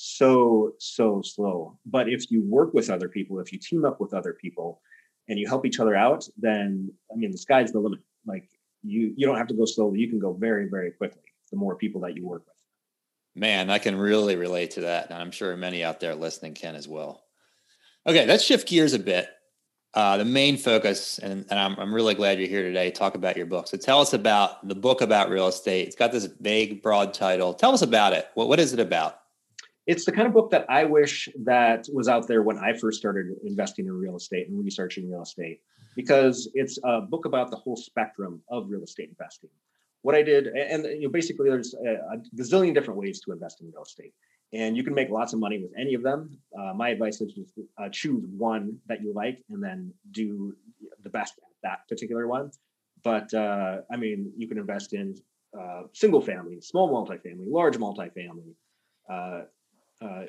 so, 0.00 0.74
so 0.78 1.20
slow. 1.22 1.76
But 1.84 2.08
if 2.08 2.30
you 2.30 2.42
work 2.44 2.72
with 2.72 2.88
other 2.88 3.08
people, 3.08 3.40
if 3.40 3.52
you 3.52 3.58
team 3.58 3.84
up 3.84 4.00
with 4.00 4.14
other 4.14 4.32
people 4.32 4.80
and 5.28 5.40
you 5.40 5.48
help 5.48 5.66
each 5.66 5.80
other 5.80 5.96
out, 5.96 6.24
then 6.38 6.92
I 7.12 7.16
mean, 7.16 7.32
the 7.32 7.38
sky's 7.38 7.72
the 7.72 7.80
limit. 7.80 7.98
Like 8.24 8.48
you, 8.84 9.12
you 9.16 9.26
don't 9.26 9.36
have 9.36 9.48
to 9.48 9.54
go 9.54 9.64
slowly. 9.64 9.98
You 9.98 10.08
can 10.08 10.20
go 10.20 10.32
very, 10.32 10.68
very 10.68 10.92
quickly. 10.92 11.22
The 11.50 11.56
more 11.56 11.74
people 11.74 12.00
that 12.02 12.14
you 12.14 12.24
work 12.24 12.44
with. 12.46 12.54
Man, 13.34 13.70
I 13.70 13.78
can 13.78 13.96
really 13.96 14.36
relate 14.36 14.72
to 14.72 14.82
that. 14.82 15.10
And 15.10 15.14
I'm 15.14 15.32
sure 15.32 15.56
many 15.56 15.82
out 15.82 15.98
there 15.98 16.14
listening 16.14 16.54
can 16.54 16.76
as 16.76 16.86
well. 16.86 17.24
Okay, 18.06 18.24
let's 18.24 18.44
shift 18.44 18.68
gears 18.68 18.94
a 18.94 18.98
bit. 19.00 19.28
Uh, 19.94 20.18
the 20.18 20.24
main 20.24 20.56
focus, 20.56 21.18
and, 21.18 21.44
and 21.50 21.58
I'm, 21.58 21.76
I'm 21.76 21.92
really 21.92 22.14
glad 22.14 22.38
you're 22.38 22.46
here 22.46 22.62
today, 22.62 22.92
talk 22.92 23.16
about 23.16 23.36
your 23.36 23.46
book. 23.46 23.66
So 23.66 23.76
tell 23.76 24.00
us 24.00 24.12
about 24.12 24.68
the 24.68 24.74
book 24.74 25.00
about 25.00 25.30
real 25.30 25.48
estate. 25.48 25.88
It's 25.88 25.96
got 25.96 26.12
this 26.12 26.26
vague, 26.26 26.82
broad 26.82 27.14
title. 27.14 27.52
Tell 27.52 27.72
us 27.72 27.82
about 27.82 28.12
it. 28.12 28.28
What, 28.34 28.48
what 28.48 28.60
is 28.60 28.72
it 28.72 28.80
about? 28.80 29.18
It's 29.90 30.04
the 30.04 30.12
kind 30.12 30.26
of 30.28 30.34
book 30.34 30.50
that 30.50 30.64
I 30.68 30.84
wish 30.84 31.28
that 31.44 31.88
was 31.98 32.06
out 32.14 32.28
there 32.28 32.42
when 32.48 32.58
I 32.58 32.70
first 32.82 32.96
started 32.98 33.26
investing 33.52 33.86
in 33.86 33.92
real 33.92 34.16
estate 34.22 34.48
and 34.48 34.62
researching 34.62 35.10
real 35.10 35.22
estate, 35.22 35.58
because 35.96 36.36
it's 36.54 36.78
a 36.84 37.00
book 37.00 37.24
about 37.24 37.50
the 37.50 37.56
whole 37.56 37.76
spectrum 37.76 38.42
of 38.48 38.68
real 38.68 38.84
estate 38.84 39.08
investing 39.08 39.50
what 40.02 40.14
I 40.14 40.22
did, 40.22 40.46
and 40.46 40.84
you 40.84 41.02
know, 41.02 41.08
basically 41.08 41.50
there's 41.50 41.74
a, 41.74 42.18
gazillion 42.36 42.74
different 42.74 42.98
ways 42.98 43.20
to 43.22 43.32
invest 43.32 43.60
in 43.60 43.70
real 43.72 43.82
estate, 43.82 44.14
and 44.52 44.76
you 44.76 44.84
can 44.84 44.94
make 44.94 45.10
lots 45.10 45.32
of 45.32 45.38
money 45.38 45.60
with 45.60 45.72
any 45.78 45.94
of 45.94 46.02
them. 46.02 46.38
Uh, 46.58 46.72
my 46.74 46.90
advice 46.90 47.20
is 47.20 47.32
just 47.32 47.52
uh, 47.78 47.88
choose 47.90 48.24
one 48.26 48.78
that 48.86 49.02
you 49.02 49.12
like, 49.12 49.42
and 49.50 49.62
then 49.62 49.92
do 50.12 50.54
the 51.02 51.10
best 51.10 51.34
at 51.38 51.44
that 51.62 51.88
particular 51.88 52.26
one. 52.26 52.50
But 53.02 53.32
uh, 53.34 53.78
I 53.92 53.96
mean, 53.96 54.32
you 54.36 54.48
can 54.48 54.58
invest 54.58 54.92
in 54.92 55.16
uh, 55.58 55.82
single 55.92 56.20
family, 56.20 56.60
small 56.60 56.88
multifamily, 56.90 57.46
large 57.46 57.76
multifamily, 57.76 58.54
uh, 59.10 59.42
uh, 60.00 60.24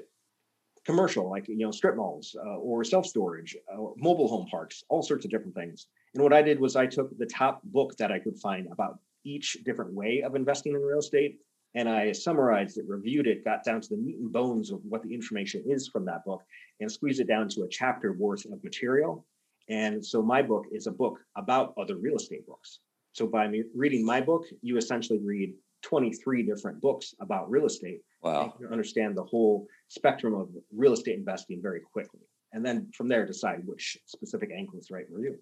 commercial, 0.86 1.30
like 1.30 1.48
you 1.48 1.58
know, 1.58 1.72
strip 1.72 1.96
malls 1.96 2.36
or 2.60 2.84
self 2.84 3.06
storage, 3.06 3.56
mobile 3.98 4.28
home 4.28 4.48
parks, 4.48 4.84
all 4.90 5.02
sorts 5.02 5.26
of 5.26 5.32
different 5.32 5.56
things. 5.56 5.88
And 6.14 6.24
what 6.24 6.34
I 6.34 6.42
did 6.42 6.60
was 6.60 6.76
I 6.76 6.88
took 6.88 7.16
the 7.18 7.26
top 7.26 7.62
book 7.64 7.96
that 7.98 8.12
I 8.12 8.20
could 8.20 8.38
find 8.40 8.68
about 8.72 9.00
each 9.24 9.58
different 9.66 9.94
way 9.94 10.22
of 10.22 10.36
investing 10.36 10.74
in 10.74 10.82
real 10.82 11.00
estate. 11.00 11.40
And 11.76 11.88
I 11.88 12.12
summarized 12.12 12.80
it, 12.80 12.86
reviewed 12.88 13.28
it, 13.28 13.46
got 13.46 13.64
down 13.64 13.82
to 13.82 13.90
the 13.90 13.98
meat 13.98 14.18
and 14.18 14.32
bones 14.32 14.72
of 14.72 14.80
what 14.84 15.04
the 15.04 15.14
information 15.14 15.64
is 15.68 15.88
from 15.88 16.06
that 16.06 16.26
book, 16.26 16.42
and 16.80 16.92
squeezed 16.92 17.20
it 17.20 17.28
down 17.28 17.48
to 17.50 17.62
a 17.62 17.70
chapter 17.70 18.14
worth 18.14 18.46
of 18.46 18.64
material. 18.64 19.26
And 19.70 20.04
so 20.04 20.24
my 20.24 20.42
book 20.42 20.66
is 20.72 20.88
a 20.88 20.92
book 20.92 21.20
about 21.38 21.76
other 21.78 21.96
real 21.96 22.16
estate 22.16 22.48
books. 22.48 22.80
So 23.14 23.28
by 23.28 23.52
reading 23.76 24.04
my 24.04 24.20
book, 24.20 24.46
you 24.62 24.78
essentially 24.78 25.20
read 25.20 25.54
23 25.84 26.44
different 26.44 26.82
books 26.82 27.14
about 27.20 27.52
real 27.52 27.66
estate. 27.66 28.02
Wow. 28.22 28.54
You 28.60 28.68
understand 28.68 29.16
the 29.16 29.24
whole 29.24 29.68
spectrum 29.88 30.34
of 30.34 30.50
real 30.76 30.94
estate 30.94 31.18
investing 31.18 31.62
very 31.62 31.80
quickly. 31.80 32.22
And 32.52 32.66
then 32.66 32.90
from 32.96 33.08
there, 33.08 33.26
decide 33.26 33.62
which 33.66 33.98
specific 34.06 34.52
angle 34.56 34.80
is 34.80 34.92
right 34.92 35.06
for 35.10 35.20
you. 35.20 35.38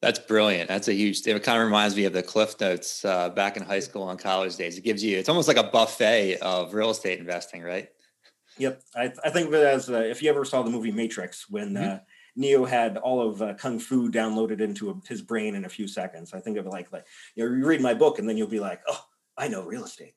That's 0.00 0.18
brilliant. 0.18 0.68
That's 0.68 0.88
a 0.88 0.92
huge. 0.92 1.26
It 1.26 1.42
kind 1.42 1.58
of 1.58 1.64
reminds 1.64 1.96
me 1.96 2.04
of 2.04 2.12
the 2.12 2.22
Cliff 2.22 2.58
Notes 2.60 3.04
uh, 3.04 3.30
back 3.30 3.56
in 3.56 3.64
high 3.64 3.80
school 3.80 4.08
and 4.10 4.18
college 4.18 4.56
days. 4.56 4.78
It 4.78 4.84
gives 4.84 5.02
you. 5.02 5.18
It's 5.18 5.28
almost 5.28 5.48
like 5.48 5.56
a 5.56 5.64
buffet 5.64 6.38
of 6.38 6.72
real 6.72 6.90
estate 6.90 7.18
investing, 7.18 7.62
right? 7.62 7.88
Yep. 8.58 8.82
I, 8.94 9.12
I 9.24 9.30
think 9.30 9.48
of 9.48 9.54
it 9.54 9.64
as 9.64 9.90
uh, 9.90 9.98
if 9.98 10.22
you 10.22 10.30
ever 10.30 10.44
saw 10.44 10.62
the 10.62 10.70
movie 10.70 10.92
Matrix 10.92 11.48
when 11.50 11.74
mm-hmm. 11.74 11.94
uh, 11.96 11.98
Neo 12.36 12.64
had 12.64 12.96
all 12.96 13.20
of 13.20 13.42
uh, 13.42 13.54
kung 13.54 13.80
fu 13.80 14.08
downloaded 14.08 14.60
into 14.60 15.02
his 15.08 15.20
brain 15.20 15.56
in 15.56 15.64
a 15.64 15.68
few 15.68 15.88
seconds. 15.88 16.32
I 16.32 16.40
think 16.40 16.58
of 16.58 16.66
it 16.66 16.70
like 16.70 16.92
like 16.92 17.06
you 17.34 17.44
know 17.44 17.56
you 17.56 17.66
read 17.66 17.80
my 17.80 17.94
book 17.94 18.20
and 18.20 18.28
then 18.28 18.36
you'll 18.36 18.46
be 18.46 18.60
like, 18.60 18.80
oh, 18.86 19.04
I 19.36 19.48
know 19.48 19.64
real 19.64 19.84
estate. 19.84 20.14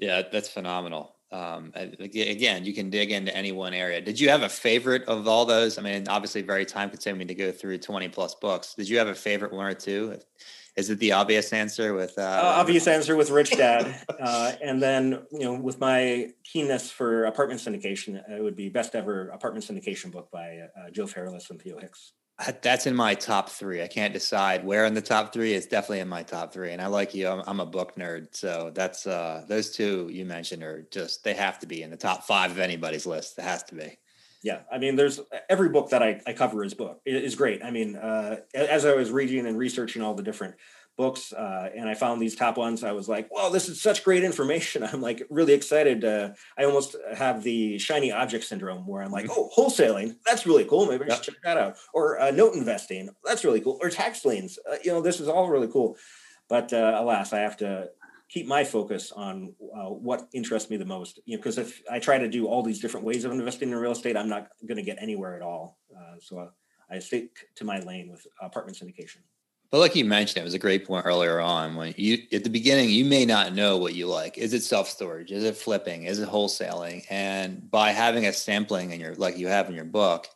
Yeah, 0.00 0.22
that's 0.32 0.48
phenomenal 0.48 1.14
um, 1.32 1.72
again, 1.76 2.64
you 2.64 2.74
can 2.74 2.90
dig 2.90 3.12
into 3.12 3.34
any 3.36 3.52
one 3.52 3.72
area. 3.72 4.00
Did 4.00 4.18
you 4.18 4.28
have 4.30 4.42
a 4.42 4.48
favorite 4.48 5.04
of 5.04 5.28
all 5.28 5.44
those? 5.44 5.78
I 5.78 5.82
mean, 5.82 6.08
obviously, 6.08 6.42
very 6.42 6.64
time 6.64 6.90
consuming 6.90 7.28
to 7.28 7.34
go 7.34 7.52
through 7.52 7.78
20 7.78 8.08
plus 8.08 8.34
books. 8.34 8.74
Did 8.74 8.88
you 8.88 8.98
have 8.98 9.08
a 9.08 9.14
favorite 9.14 9.52
one 9.52 9.66
or 9.66 9.74
two? 9.74 10.18
Is 10.76 10.90
it 10.90 10.98
the 10.98 11.12
obvious 11.12 11.52
answer 11.52 11.94
with 11.94 12.16
uh, 12.16 12.22
uh, 12.22 12.54
obvious 12.56 12.86
answer 12.86 13.16
with 13.16 13.30
Rich 13.30 13.50
Dad, 13.50 13.94
uh, 14.20 14.52
and 14.62 14.80
then 14.80 15.22
you 15.32 15.40
know 15.40 15.54
with 15.54 15.80
my 15.80 16.30
keenness 16.44 16.90
for 16.90 17.24
apartment 17.24 17.60
syndication, 17.60 18.22
it 18.30 18.42
would 18.42 18.56
be 18.56 18.68
best 18.68 18.94
ever 18.94 19.28
apartment 19.28 19.64
syndication 19.64 20.12
book 20.12 20.30
by 20.30 20.60
uh, 20.76 20.90
Joe 20.90 21.06
Fairless 21.06 21.50
and 21.50 21.60
Theo 21.60 21.78
Hicks 21.78 22.12
that's 22.62 22.86
in 22.86 22.94
my 22.94 23.14
top 23.14 23.48
three. 23.48 23.82
I 23.82 23.86
can't 23.86 24.12
decide 24.12 24.64
where 24.64 24.84
in 24.84 24.94
the 24.94 25.02
top 25.02 25.32
three. 25.32 25.52
It's 25.54 25.66
definitely 25.66 26.00
in 26.00 26.08
my 26.08 26.22
top 26.22 26.52
three. 26.52 26.72
And 26.72 26.80
I 26.80 26.86
like 26.86 27.14
you. 27.14 27.28
I'm, 27.28 27.42
I'm, 27.46 27.60
a 27.60 27.66
book 27.66 27.96
nerd, 27.96 28.34
so 28.34 28.70
that's 28.74 29.06
uh, 29.06 29.44
those 29.48 29.70
two 29.70 30.08
you 30.10 30.24
mentioned 30.24 30.62
are 30.62 30.86
just 30.90 31.24
they 31.24 31.34
have 31.34 31.58
to 31.60 31.66
be 31.66 31.82
in 31.82 31.90
the 31.90 31.96
top 31.96 32.24
five 32.24 32.50
of 32.50 32.58
anybody's 32.58 33.06
list. 33.06 33.38
It 33.38 33.42
has 33.42 33.62
to 33.64 33.74
be. 33.74 33.98
Yeah, 34.42 34.60
I 34.72 34.78
mean, 34.78 34.96
there's 34.96 35.20
every 35.50 35.68
book 35.68 35.90
that 35.90 36.02
I, 36.02 36.20
I 36.26 36.32
cover 36.32 36.64
is 36.64 36.72
book 36.72 37.02
is 37.04 37.34
great. 37.34 37.62
I 37.62 37.70
mean, 37.70 37.96
uh, 37.96 38.36
as 38.54 38.86
I 38.86 38.94
was 38.94 39.10
reading 39.10 39.46
and 39.46 39.58
researching 39.58 40.00
all 40.00 40.14
the 40.14 40.22
different 40.22 40.54
books 40.96 41.32
uh, 41.32 41.70
and 41.74 41.88
I 41.88 41.94
found 41.94 42.20
these 42.20 42.36
top 42.36 42.56
ones. 42.56 42.84
I 42.84 42.92
was 42.92 43.08
like, 43.08 43.32
"Wow, 43.32 43.48
this 43.48 43.68
is 43.68 43.80
such 43.80 44.04
great 44.04 44.24
information!" 44.24 44.82
I'm 44.92 45.00
like 45.00 45.22
really 45.30 45.54
excited. 45.54 46.04
Uh, 46.04 46.30
I 46.58 46.64
almost 46.64 46.96
have 47.16 47.42
the 47.42 47.78
shiny 47.78 48.12
object 48.12 48.44
syndrome 48.44 48.86
where 48.86 49.02
I'm 49.02 49.10
like, 49.10 49.26
mm-hmm. 49.26 49.32
"Oh, 49.36 49.50
wholesaling, 49.56 50.16
that's 50.26 50.46
really 50.46 50.64
cool. 50.64 50.86
Maybe 50.86 51.04
I 51.04 51.14
should 51.14 51.24
check 51.24 51.42
that 51.44 51.56
out." 51.56 51.76
Or 51.94 52.20
uh, 52.20 52.30
note 52.30 52.54
investing, 52.54 53.08
that's 53.24 53.44
really 53.44 53.60
cool. 53.60 53.78
Or 53.80 53.90
tax 53.90 54.24
liens, 54.24 54.58
uh, 54.70 54.76
you 54.84 54.92
know, 54.92 55.00
this 55.00 55.20
is 55.20 55.28
all 55.28 55.48
really 55.48 55.68
cool. 55.68 55.96
But 56.48 56.72
uh, 56.72 56.96
alas, 56.96 57.32
I 57.32 57.38
have 57.38 57.56
to 57.58 57.88
keep 58.28 58.46
my 58.46 58.62
focus 58.62 59.10
on 59.12 59.54
uh, 59.74 59.90
what 59.90 60.28
interests 60.34 60.70
me 60.70 60.76
the 60.76 60.84
most. 60.84 61.20
You 61.24 61.36
know, 61.36 61.40
because 61.40 61.58
if 61.58 61.80
I 61.90 61.98
try 61.98 62.18
to 62.18 62.28
do 62.28 62.46
all 62.46 62.62
these 62.62 62.80
different 62.80 63.06
ways 63.06 63.24
of 63.24 63.32
investing 63.32 63.70
in 63.70 63.76
real 63.76 63.92
estate, 63.92 64.16
I'm 64.16 64.28
not 64.28 64.48
going 64.66 64.76
to 64.76 64.84
get 64.84 64.98
anywhere 65.00 65.34
at 65.36 65.42
all. 65.42 65.78
so 66.20 66.50
I 66.90 66.98
stick 66.98 67.30
to 67.56 67.64
my 67.64 67.78
lane 67.80 68.10
with 68.10 68.26
apartment 68.42 68.76
syndication. 68.76 69.22
But 69.70 69.78
like 69.78 69.94
you 69.94 70.04
mentioned, 70.04 70.40
it 70.40 70.44
was 70.44 70.54
a 70.54 70.58
great 70.58 70.84
point 70.84 71.06
earlier 71.06 71.40
on 71.40 71.76
when 71.76 71.94
you 71.96 72.18
at 72.32 72.42
the 72.42 72.50
beginning 72.50 72.90
you 72.90 73.04
may 73.04 73.24
not 73.24 73.54
know 73.54 73.78
what 73.78 73.94
you 73.94 74.08
like. 74.08 74.36
Is 74.36 74.52
it 74.52 74.62
self 74.62 74.88
storage? 74.88 75.30
Is 75.30 75.44
it 75.44 75.56
flipping? 75.56 76.04
Is 76.04 76.18
it 76.18 76.28
wholesaling? 76.28 77.04
And 77.08 77.70
by 77.70 77.90
having 77.92 78.26
a 78.26 78.32
sampling 78.32 78.90
in 78.90 79.00
your 79.00 79.14
like 79.14 79.38
you 79.38 79.46
have 79.46 79.68
in 79.68 79.76
your 79.76 79.84
book, 79.84 80.26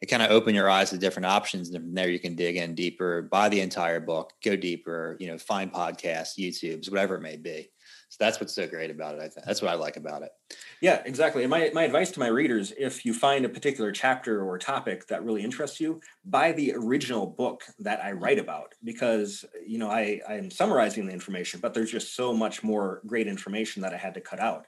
it 0.00 0.06
kind 0.06 0.22
of 0.22 0.32
open 0.32 0.56
your 0.56 0.68
eyes 0.68 0.90
to 0.90 0.98
different 0.98 1.26
options. 1.26 1.68
And 1.68 1.84
from 1.84 1.94
there, 1.94 2.08
you 2.08 2.18
can 2.18 2.34
dig 2.34 2.56
in 2.56 2.74
deeper, 2.74 3.22
buy 3.22 3.48
the 3.48 3.60
entire 3.60 4.00
book, 4.00 4.32
go 4.42 4.56
deeper, 4.56 5.16
you 5.20 5.28
know, 5.28 5.38
find 5.38 5.72
podcasts, 5.72 6.38
YouTubes, 6.38 6.90
whatever 6.90 7.16
it 7.16 7.22
may 7.22 7.36
be. 7.36 7.70
So 8.10 8.16
that's 8.18 8.40
what's 8.40 8.52
so 8.52 8.66
great 8.66 8.90
about 8.90 9.14
it. 9.14 9.20
I 9.20 9.28
think 9.28 9.46
that's 9.46 9.62
what 9.62 9.70
I 9.70 9.74
like 9.74 9.96
about 9.96 10.22
it. 10.22 10.32
Yeah, 10.80 11.00
exactly. 11.04 11.44
And 11.44 11.50
my, 11.50 11.70
my 11.72 11.84
advice 11.84 12.10
to 12.10 12.18
my 12.18 12.26
readers, 12.26 12.72
if 12.76 13.04
you 13.04 13.14
find 13.14 13.44
a 13.44 13.48
particular 13.48 13.92
chapter 13.92 14.42
or 14.42 14.58
topic 14.58 15.06
that 15.06 15.22
really 15.24 15.44
interests 15.44 15.78
you, 15.78 16.00
buy 16.24 16.50
the 16.50 16.74
original 16.74 17.24
book 17.24 17.62
that 17.78 18.04
I 18.04 18.10
write 18.10 18.40
about 18.40 18.74
because, 18.82 19.44
you 19.64 19.78
know, 19.78 19.88
I, 19.88 20.20
I'm 20.28 20.50
summarizing 20.50 21.06
the 21.06 21.12
information, 21.12 21.60
but 21.60 21.72
there's 21.72 21.92
just 21.92 22.16
so 22.16 22.32
much 22.32 22.64
more 22.64 23.00
great 23.06 23.28
information 23.28 23.80
that 23.82 23.94
I 23.94 23.96
had 23.96 24.14
to 24.14 24.20
cut 24.20 24.40
out 24.40 24.66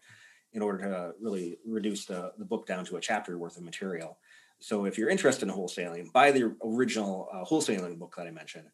in 0.52 0.62
order 0.62 0.78
to 0.84 1.12
really 1.20 1.58
reduce 1.66 2.04
the, 2.04 2.30
the 2.38 2.44
book 2.44 2.64
down 2.64 2.84
to 2.84 2.96
a 2.96 3.00
chapter 3.00 3.38
worth 3.38 3.56
of 3.56 3.64
material. 3.64 4.18
So 4.61 4.84
if 4.84 4.96
you're 4.96 5.11
interested 5.11 5.49
in 5.49 5.54
wholesaling, 5.54 6.12
buy 6.12 6.30
the 6.30 6.54
original 6.62 7.28
uh, 7.34 7.44
wholesaling 7.44 7.99
book 7.99 8.14
that 8.16 8.28
I 8.28 8.30
mentioned. 8.30 8.68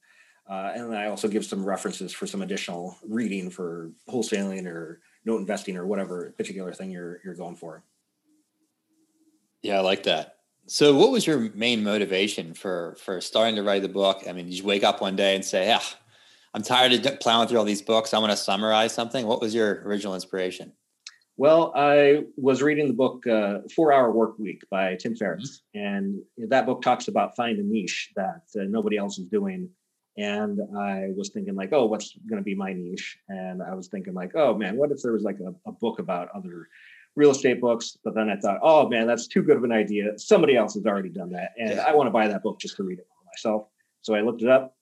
Uh, 0.48 0.72
and 0.74 0.96
I 0.96 1.08
also 1.08 1.28
give 1.28 1.44
some 1.44 1.64
references 1.64 2.12
for 2.12 2.26
some 2.26 2.40
additional 2.40 2.96
reading 3.06 3.50
for 3.50 3.90
wholesaling 4.08 4.66
or 4.66 5.00
note 5.24 5.40
investing 5.40 5.76
or 5.76 5.86
whatever 5.86 6.32
particular 6.36 6.72
thing 6.72 6.90
you're 6.90 7.20
you're 7.24 7.34
going 7.34 7.56
for. 7.56 7.82
Yeah, 9.62 9.78
I 9.78 9.80
like 9.80 10.04
that. 10.04 10.36
So, 10.66 10.94
what 10.96 11.10
was 11.10 11.26
your 11.26 11.50
main 11.54 11.82
motivation 11.82 12.54
for 12.54 12.96
for 13.00 13.20
starting 13.20 13.56
to 13.56 13.62
write 13.62 13.82
the 13.82 13.88
book? 13.88 14.22
I 14.28 14.32
mean, 14.32 14.46
did 14.46 14.54
you 14.54 14.64
wake 14.64 14.84
up 14.84 15.00
one 15.00 15.16
day 15.16 15.34
and 15.34 15.44
say, 15.44 15.66
"Yeah, 15.66 15.80
I'm 16.54 16.62
tired 16.62 16.92
of 16.92 17.20
plowing 17.20 17.48
through 17.48 17.58
all 17.58 17.64
these 17.64 17.82
books. 17.82 18.14
I 18.14 18.18
want 18.18 18.32
to 18.32 18.36
summarize 18.36 18.92
something"? 18.94 19.26
What 19.26 19.40
was 19.40 19.54
your 19.54 19.82
original 19.84 20.14
inspiration? 20.14 20.72
Well, 21.38 21.72
I 21.76 22.24
was 22.36 22.62
reading 22.62 22.88
the 22.88 22.94
book 22.94 23.24
uh, 23.26 23.60
Four 23.74 23.92
Hour 23.92 24.10
Work 24.10 24.38
Week 24.38 24.62
by 24.70 24.96
Tim 24.96 25.14
Ferriss, 25.14 25.62
and 25.72 26.20
that 26.36 26.66
book 26.66 26.82
talks 26.82 27.06
about 27.06 27.36
find 27.36 27.58
a 27.58 27.62
niche 27.62 28.10
that 28.16 28.42
uh, 28.58 28.64
nobody 28.64 28.96
else 28.96 29.18
is 29.18 29.26
doing. 29.26 29.70
And 30.18 30.58
I 30.76 31.10
was 31.16 31.30
thinking 31.30 31.54
like, 31.54 31.72
oh, 31.72 31.87
what's 31.87 32.16
going 32.28 32.40
to 32.40 32.44
be 32.44 32.56
my 32.56 32.72
niche? 32.72 33.18
And 33.28 33.62
I 33.62 33.75
was 33.75 33.87
thinking 33.87 34.14
like, 34.14 34.34
oh 34.34 34.54
man, 34.54 34.76
what 34.76 34.90
if 34.90 35.00
there 35.00 35.12
was 35.12 35.22
like 35.22 35.38
a, 35.38 35.54
a 35.68 35.72
book 35.72 36.00
about 36.00 36.28
other 36.34 36.68
real 37.14 37.30
estate 37.30 37.60
books? 37.60 37.96
But 38.02 38.14
then 38.14 38.28
I 38.28 38.37
thought, 38.37 38.58
oh 38.62 38.88
man, 38.88 39.06
that's 39.06 39.28
too 39.28 39.42
good 39.42 39.56
of 39.56 39.64
an 39.64 39.72
idea. 39.72 40.18
Somebody 40.18 40.56
else 40.56 40.75
has 40.75 40.87
already 40.87 41.10
done 41.10 41.30
that, 41.32 41.52
and 41.56 41.75
yeah. 41.75 41.84
I 41.87 41.94
want 41.94 42.08
to 42.08 42.10
buy 42.10 42.26
that 42.26 42.42
book 42.42 42.58
just 42.58 42.76
to 42.76 42.82
read 42.82 42.98
it 42.98 43.06
for 43.08 43.25
myself. 43.26 43.68
So 44.02 44.14
I 44.14 44.22
looked 44.22 44.42
it 44.42 44.48
up. 44.48 44.76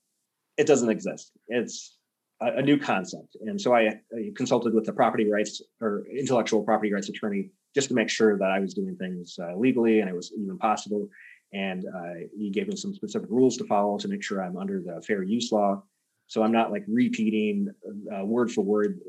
It 0.56 0.66
doesn't 0.66 0.88
exist. 0.88 1.32
It's 1.48 1.96
a, 2.40 2.46
a 2.56 2.62
new 2.62 2.78
concept. 2.78 3.36
And 3.40 3.60
so 3.60 3.74
I, 3.74 4.00
I, 4.14 4.32
consulted 4.34 4.74
with 4.74 4.86
the 4.86 4.92
property 4.92 5.30
rights 5.30 5.62
or 5.80 6.06
intellectual 6.06 6.62
property 6.62 6.92
rights 6.92 7.08
attorney 7.08 7.50
just 7.74 7.88
to 7.88 7.94
make 7.94 8.08
sure 8.08 8.38
that 8.38 8.50
I 8.50 8.58
was 8.58 8.74
doing 8.74 8.96
things 8.96 9.38
uh, 9.38 9.56
legally 9.56 10.00
and 10.00 10.08
it 10.08 10.16
was 10.16 10.32
even 10.38 10.58
possible. 10.58 11.08
And 11.52 11.84
uh, 11.86 12.26
he 12.36 12.50
gave 12.50 12.68
me 12.68 12.76
some 12.76 12.94
specific 12.94 13.30
rules 13.30 13.56
to 13.58 13.64
follow 13.64 13.98
to 13.98 14.08
make 14.08 14.22
sure 14.22 14.42
I'm 14.42 14.56
under 14.56 14.82
the 14.82 15.00
fair 15.02 15.22
use 15.22 15.52
law. 15.52 15.82
So 16.28 16.42
I'm 16.42 16.52
not 16.52 16.72
like 16.72 16.84
repeating 16.88 17.68
uh, 18.12 18.24
word 18.24 18.50
for 18.50 18.62
word 18.62 19.00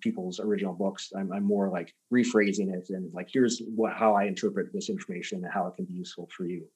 people's 0.00 0.40
original 0.40 0.74
books. 0.74 1.10
I'm, 1.16 1.32
I'm, 1.32 1.44
more 1.44 1.70
like 1.70 1.94
rephrasing 2.12 2.70
it 2.74 2.90
and 2.90 3.12
like 3.14 3.30
here's 3.32 3.62
what 3.74 3.94
how 3.94 4.14
I 4.14 4.24
interpret 4.24 4.74
this 4.74 4.90
information 4.90 5.42
and 5.42 5.52
how 5.52 5.66
it 5.68 5.76
can 5.76 5.86
be 5.86 5.94
useful 5.94 6.28
for 6.36 6.44
you. 6.44 6.66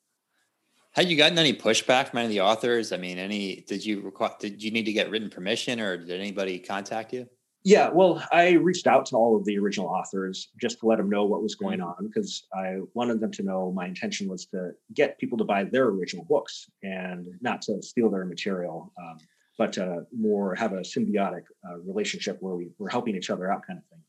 Had 0.92 1.08
you 1.08 1.16
gotten 1.16 1.38
any 1.38 1.52
pushback 1.52 2.08
from 2.08 2.20
any 2.20 2.26
of 2.26 2.30
the 2.30 2.40
authors? 2.40 2.92
I 2.92 2.96
mean, 2.96 3.18
any 3.18 3.56
did 3.68 3.84
you 3.84 4.00
require 4.00 4.32
did 4.40 4.62
you 4.62 4.70
need 4.70 4.84
to 4.84 4.92
get 4.92 5.10
written 5.10 5.28
permission 5.28 5.80
or 5.80 5.98
did 5.98 6.18
anybody 6.18 6.58
contact 6.58 7.12
you? 7.12 7.28
Yeah, 7.62 7.90
well, 7.90 8.26
I 8.32 8.52
reached 8.52 8.86
out 8.86 9.04
to 9.06 9.16
all 9.16 9.36
of 9.36 9.44
the 9.44 9.58
original 9.58 9.88
authors 9.88 10.48
just 10.58 10.80
to 10.80 10.86
let 10.86 10.96
them 10.96 11.10
know 11.10 11.26
what 11.26 11.42
was 11.42 11.54
going 11.54 11.80
mm-hmm. 11.80 11.88
on 11.88 12.06
because 12.06 12.46
I 12.54 12.78
wanted 12.94 13.20
them 13.20 13.32
to 13.32 13.42
know 13.42 13.70
my 13.70 13.86
intention 13.86 14.28
was 14.28 14.46
to 14.46 14.70
get 14.94 15.18
people 15.18 15.36
to 15.38 15.44
buy 15.44 15.64
their 15.64 15.86
original 15.86 16.24
books 16.24 16.70
and 16.82 17.26
not 17.42 17.60
to 17.62 17.82
steal 17.82 18.10
their 18.10 18.24
material, 18.24 18.92
um, 18.98 19.18
but 19.58 19.74
to 19.74 20.06
more 20.16 20.54
have 20.54 20.72
a 20.72 20.80
symbiotic 20.80 21.42
uh, 21.68 21.76
relationship 21.80 22.38
where 22.40 22.54
we 22.54 22.70
were 22.78 22.88
helping 22.88 23.14
each 23.14 23.28
other 23.28 23.52
out, 23.52 23.66
kind 23.66 23.78
of 23.78 23.84
thing. 23.86 24.02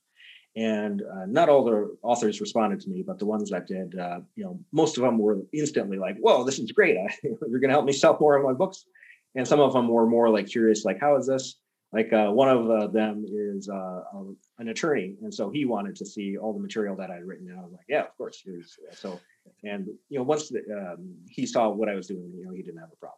And 0.55 1.01
uh, 1.01 1.25
not 1.27 1.50
all 1.50 1.65
the 1.65 1.98
authors 2.03 2.41
responded 2.41 2.81
to 2.81 2.89
me 2.89 3.03
but 3.05 3.20
the 3.20 3.25
ones 3.25 3.50
that 3.51 3.67
did 3.67 3.98
uh, 3.98 4.20
you 4.36 4.43
know 4.43 4.60
most 4.74 4.98
of 4.98 5.03
them 5.03 5.17
were 5.17 5.39
instantly 5.53 5.98
like 5.98 6.17
whoa 6.20 6.43
this 6.43 6.60
is 6.60 6.72
great. 6.72 6.98
I, 6.98 7.08
you're 7.24 7.60
going 7.60 7.70
to 7.70 7.75
help 7.75 7.86
me 7.86 7.93
sell 7.93 8.17
more 8.20 8.38
of 8.38 8.46
my 8.46 8.53
books. 8.53 8.86
And 9.36 9.48
some 9.48 9.62
of 9.62 9.72
them 9.72 9.88
were 9.88 10.05
more 10.08 10.29
like 10.29 10.48
curious 10.48 10.84
like 10.84 11.00
how 11.00 11.15
is 11.17 11.27
this 11.27 11.55
like 11.93 12.13
uh, 12.13 12.29
one 12.29 12.50
of 12.50 12.69
uh, 12.69 12.88
them 12.88 13.25
is 13.27 13.69
uh, 13.69 14.01
an 14.60 14.69
attorney 14.69 15.15
and 15.21 15.33
so 15.33 15.50
he 15.50 15.65
wanted 15.65 15.95
to 15.95 16.05
see 16.05 16.38
all 16.38 16.53
the 16.53 16.60
material 16.60 16.95
that 16.95 17.10
i'd 17.12 17.24
written 17.24 17.50
and 17.50 17.60
i 17.60 17.63
was 17.63 17.71
like 17.71 17.86
yeah 17.88 18.03
of 18.03 18.17
course 18.17 18.43
so 18.93 19.19
and 19.63 19.88
you 20.10 20.17
know 20.17 20.24
once 20.24 20.50
the, 20.50 20.62
um, 20.77 21.13
he 21.29 21.45
saw 21.45 21.69
what 21.69 21.89
i 21.89 21.95
was 21.95 22.07
doing 22.07 22.31
you 22.36 22.45
know 22.45 22.51
he 22.51 22.62
didn't 22.62 22.79
have 22.79 22.91
a 22.91 22.98
problem 22.98 23.17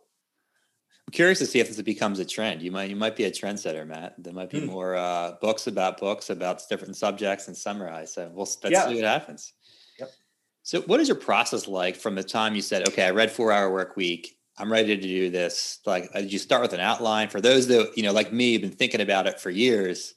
I'm 1.08 1.12
curious 1.12 1.40
to 1.40 1.46
see 1.46 1.60
if 1.60 1.68
this 1.68 1.82
becomes 1.82 2.20
a 2.20 2.26
trend. 2.26 2.62
You 2.62 2.72
might 2.72 2.90
you 2.90 2.96
might 2.96 3.18
be 3.18 3.26
a 3.26 3.32
trendsetter, 3.32 3.86
Matt. 3.86 4.16
There 4.18 4.32
might 4.32 4.50
be 4.50 4.62
mm. 4.62 4.68
more 4.68 4.96
uh, 4.96 5.34
books 5.42 5.68
about 5.68 6.00
books 6.00 6.30
about 6.30 6.62
different 6.70 6.96
subjects 6.96 7.48
and 7.50 7.58
summarize. 7.58 8.14
So 8.14 8.32
we'll 8.34 8.48
let's 8.64 8.72
yeah. 8.72 8.88
see 8.88 8.96
what 8.96 9.04
happens. 9.04 9.54
Yep. 10.00 10.10
So, 10.64 10.82
what 10.84 11.02
is 11.02 11.10
your 11.10 11.18
process 11.18 11.68
like 11.68 11.98
from 11.98 12.16
the 12.16 12.24
time 12.24 12.56
you 12.56 12.62
said, 12.62 12.88
"Okay, 12.88 13.06
I 13.06 13.10
read 13.10 13.32
Four 13.32 13.52
Hour 13.52 13.70
Work 13.72 13.98
Week. 13.98 14.38
I'm 14.58 14.72
ready 14.72 14.96
to 14.96 15.02
do 15.02 15.30
this"? 15.30 15.80
Like, 15.86 16.10
uh, 16.14 16.22
did 16.22 16.34
you 16.34 16.40
start 16.40 16.62
with 16.62 16.74
an 16.74 16.80
outline 16.80 17.30
for 17.30 17.42
those 17.42 17.68
that 17.68 17.92
you 17.96 18.04
know, 18.04 18.14
like 18.14 18.32
me, 18.32 18.54
have 18.54 18.62
been 18.62 18.72
thinking 18.72 19.02
about 19.02 19.28
it 19.28 19.40
for 19.40 19.50
years? 19.50 20.14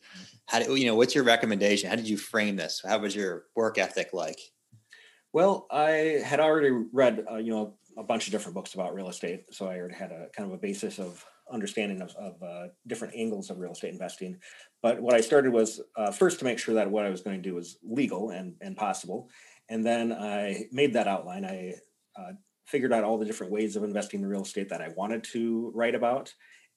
How 0.47 0.61
do 0.61 0.75
you 0.77 0.87
know? 0.87 0.95
What's 0.95 1.15
your 1.15 1.25
recommendation? 1.25 1.91
How 1.91 1.97
did 1.97 2.09
you 2.09 2.17
frame 2.17 2.57
this? 2.57 2.83
How 2.87 2.99
was 2.99 3.15
your 3.15 3.45
work 3.55 3.79
ethic 3.79 4.11
like? 4.13 4.39
Well, 5.33 5.67
I 5.71 6.23
had 6.25 6.41
already 6.41 6.71
read, 6.93 7.25
uh, 7.31 7.37
you 7.37 7.51
know, 7.51 7.75
a 7.99 8.03
bunch 8.03 8.27
of 8.27 8.33
different 8.33 8.55
books 8.55 8.75
about 8.75 8.95
real 8.95 9.09
estate, 9.09 9.45
so 9.53 9.67
I 9.67 9.77
already 9.79 9.95
had 9.95 10.13
a 10.13 10.29
kind 10.35 10.49
of 10.49 10.55
a 10.55 10.59
basis 10.59 10.99
of 10.99 11.25
understanding 11.51 12.03
of, 12.03 12.15
of 12.17 12.43
uh, 12.43 12.69
different 12.87 13.15
angles 13.15 13.51
of 13.51 13.59
real 13.59 13.73
estate 13.73 13.93
investing. 13.93 14.37
But 14.83 15.01
what 15.01 15.15
I 15.15 15.21
started 15.21 15.53
was 15.53 15.81
uh, 15.97 16.11
first 16.11 16.39
to 16.39 16.45
make 16.45 16.59
sure 16.59 16.75
that 16.75 16.91
what 16.91 17.05
I 17.05 17.11
was 17.11 17.21
going 17.21 17.37
to 17.37 17.49
do 17.49 17.55
was 17.55 17.79
legal 17.83 18.31
and 18.31 18.55
and 18.61 18.77
possible, 18.77 19.29
and 19.69 19.85
then 19.85 20.13
I 20.13 20.67
made 20.73 20.93
that 20.95 21.09
outline. 21.09 21.45
I 21.45 21.75
uh, 22.19 22.33
figured 22.67 22.93
out 22.93 23.05
all 23.05 23.19
the 23.19 23.25
different 23.25 23.53
ways 23.53 23.77
of 23.77 23.85
investing 23.85 24.21
in 24.21 24.27
real 24.27 24.43
estate 24.43 24.69
that 24.69 24.83
I 24.83 24.89
wanted 24.97 25.25
to 25.33 25.71
write 25.75 25.95
about. 25.95 26.33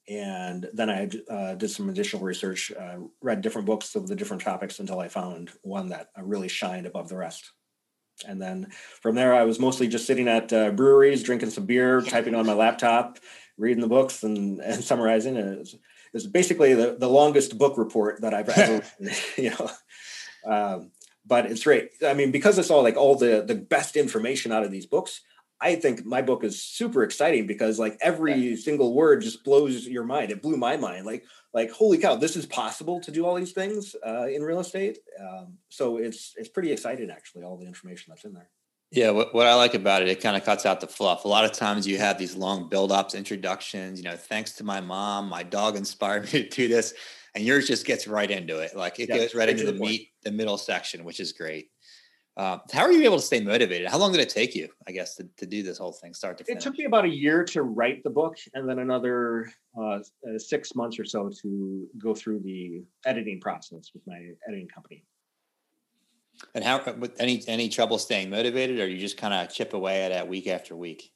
And 0.08 0.68
then 0.72 0.90
I 0.90 1.10
uh, 1.30 1.54
did 1.54 1.70
some 1.70 1.88
additional 1.88 2.22
research, 2.22 2.72
uh, 2.72 2.96
read 3.20 3.42
different 3.42 3.66
books 3.66 3.94
of 3.94 4.08
the 4.08 4.16
different 4.16 4.42
topics 4.42 4.78
until 4.78 4.98
I 4.98 5.08
found 5.08 5.50
one 5.62 5.90
that 5.90 6.08
really 6.18 6.48
shined 6.48 6.86
above 6.86 7.08
the 7.08 7.16
rest. 7.16 7.52
And 8.26 8.40
then 8.40 8.68
from 9.00 9.14
there, 9.14 9.34
I 9.34 9.44
was 9.44 9.58
mostly 9.58 9.88
just 9.88 10.06
sitting 10.06 10.28
at 10.28 10.52
uh, 10.52 10.70
breweries, 10.70 11.22
drinking 11.22 11.50
some 11.50 11.66
beer, 11.66 12.00
typing 12.02 12.34
on 12.34 12.46
my 12.46 12.52
laptop, 12.52 13.18
reading 13.56 13.80
the 13.80 13.88
books, 13.88 14.22
and, 14.22 14.60
and 14.60 14.82
summarizing. 14.82 15.36
And 15.36 15.54
it 15.54 15.58
was, 15.58 15.74
it 15.74 15.80
was 16.12 16.26
basically 16.26 16.74
the, 16.74 16.96
the 16.98 17.08
longest 17.08 17.56
book 17.56 17.78
report 17.78 18.20
that 18.22 18.34
I've 18.34 18.48
ever, 18.48 18.84
you 19.36 19.50
know. 19.50 19.70
Um, 20.44 20.90
but 21.26 21.46
it's 21.46 21.64
great. 21.64 21.90
I 22.04 22.14
mean, 22.14 22.30
because 22.30 22.58
it's 22.58 22.70
all 22.70 22.82
like 22.82 22.96
all 22.96 23.14
the 23.14 23.44
the 23.46 23.54
best 23.54 23.96
information 23.96 24.52
out 24.52 24.64
of 24.64 24.70
these 24.70 24.86
books. 24.86 25.20
I 25.60 25.74
think 25.74 26.06
my 26.06 26.22
book 26.22 26.42
is 26.42 26.62
super 26.62 27.02
exciting 27.02 27.46
because 27.46 27.78
like 27.78 27.98
every 28.00 28.34
yeah. 28.34 28.56
single 28.56 28.94
word 28.94 29.20
just 29.22 29.44
blows 29.44 29.86
your 29.86 30.04
mind. 30.04 30.30
It 30.30 30.40
blew 30.40 30.56
my 30.56 30.76
mind. 30.76 31.04
Like 31.04 31.24
like 31.52 31.70
holy 31.70 31.98
cow, 31.98 32.16
this 32.16 32.36
is 32.36 32.46
possible 32.46 33.00
to 33.00 33.10
do 33.10 33.26
all 33.26 33.34
these 33.34 33.52
things 33.52 33.94
uh, 34.06 34.26
in 34.26 34.42
real 34.42 34.60
estate. 34.60 34.98
Um, 35.20 35.58
so 35.68 35.98
it's 35.98 36.34
it's 36.36 36.48
pretty 36.48 36.72
exciting 36.72 37.10
actually. 37.10 37.44
All 37.44 37.58
the 37.58 37.66
information 37.66 38.06
that's 38.08 38.24
in 38.24 38.32
there. 38.32 38.48
Yeah, 38.92 39.10
what, 39.10 39.32
what 39.32 39.46
I 39.46 39.54
like 39.54 39.74
about 39.74 40.02
it, 40.02 40.08
it 40.08 40.20
kind 40.20 40.36
of 40.36 40.44
cuts 40.44 40.66
out 40.66 40.80
the 40.80 40.88
fluff. 40.88 41.24
A 41.24 41.28
lot 41.28 41.44
of 41.44 41.52
times 41.52 41.86
you 41.86 41.98
have 41.98 42.18
these 42.18 42.34
long 42.34 42.68
build-ups, 42.68 43.14
introductions. 43.14 44.00
You 44.00 44.04
know, 44.04 44.16
thanks 44.16 44.52
to 44.54 44.64
my 44.64 44.80
mom, 44.80 45.28
my 45.28 45.44
dog 45.44 45.76
inspired 45.76 46.24
me 46.24 46.42
to 46.42 46.48
do 46.48 46.66
this, 46.68 46.94
and 47.34 47.44
yours 47.44 47.68
just 47.68 47.86
gets 47.86 48.08
right 48.08 48.30
into 48.30 48.58
it. 48.58 48.74
Like 48.74 48.98
it 48.98 49.08
yeah, 49.08 49.18
goes 49.18 49.34
right 49.34 49.48
into 49.48 49.66
the, 49.66 49.72
the 49.72 49.78
meat, 49.78 50.08
the 50.24 50.32
middle 50.32 50.58
section, 50.58 51.04
which 51.04 51.20
is 51.20 51.32
great. 51.32 51.70
Uh, 52.40 52.58
how 52.72 52.80
are 52.80 52.90
you 52.90 53.02
able 53.02 53.18
to 53.18 53.22
stay 53.22 53.38
motivated? 53.38 53.86
How 53.86 53.98
long 53.98 54.12
did 54.12 54.20
it 54.22 54.30
take 54.30 54.54
you, 54.54 54.70
I 54.88 54.92
guess, 54.92 55.14
to, 55.16 55.28
to 55.36 55.44
do 55.44 55.62
this 55.62 55.76
whole 55.76 55.92
thing, 55.92 56.14
start 56.14 56.38
to 56.38 56.44
finish? 56.44 56.62
It 56.62 56.64
took 56.64 56.78
me 56.78 56.86
about 56.86 57.04
a 57.04 57.08
year 57.08 57.44
to 57.44 57.64
write 57.64 58.02
the 58.02 58.08
book 58.08 58.38
and 58.54 58.66
then 58.66 58.78
another 58.78 59.52
uh, 59.78 59.98
uh, 59.98 60.38
six 60.38 60.74
months 60.74 60.98
or 60.98 61.04
so 61.04 61.30
to 61.42 61.86
go 61.98 62.14
through 62.14 62.40
the 62.40 62.82
editing 63.04 63.42
process 63.42 63.90
with 63.92 64.02
my 64.06 64.30
editing 64.48 64.68
company. 64.68 65.04
And 66.54 66.64
how, 66.64 66.82
with 66.94 67.20
any, 67.20 67.44
any 67.46 67.68
trouble 67.68 67.98
staying 67.98 68.30
motivated 68.30 68.80
or 68.80 68.88
you 68.88 68.96
just 68.96 69.18
kind 69.18 69.34
of 69.34 69.52
chip 69.52 69.74
away 69.74 70.02
at 70.04 70.10
it 70.10 70.26
week 70.26 70.46
after 70.46 70.74
week? 70.74 71.12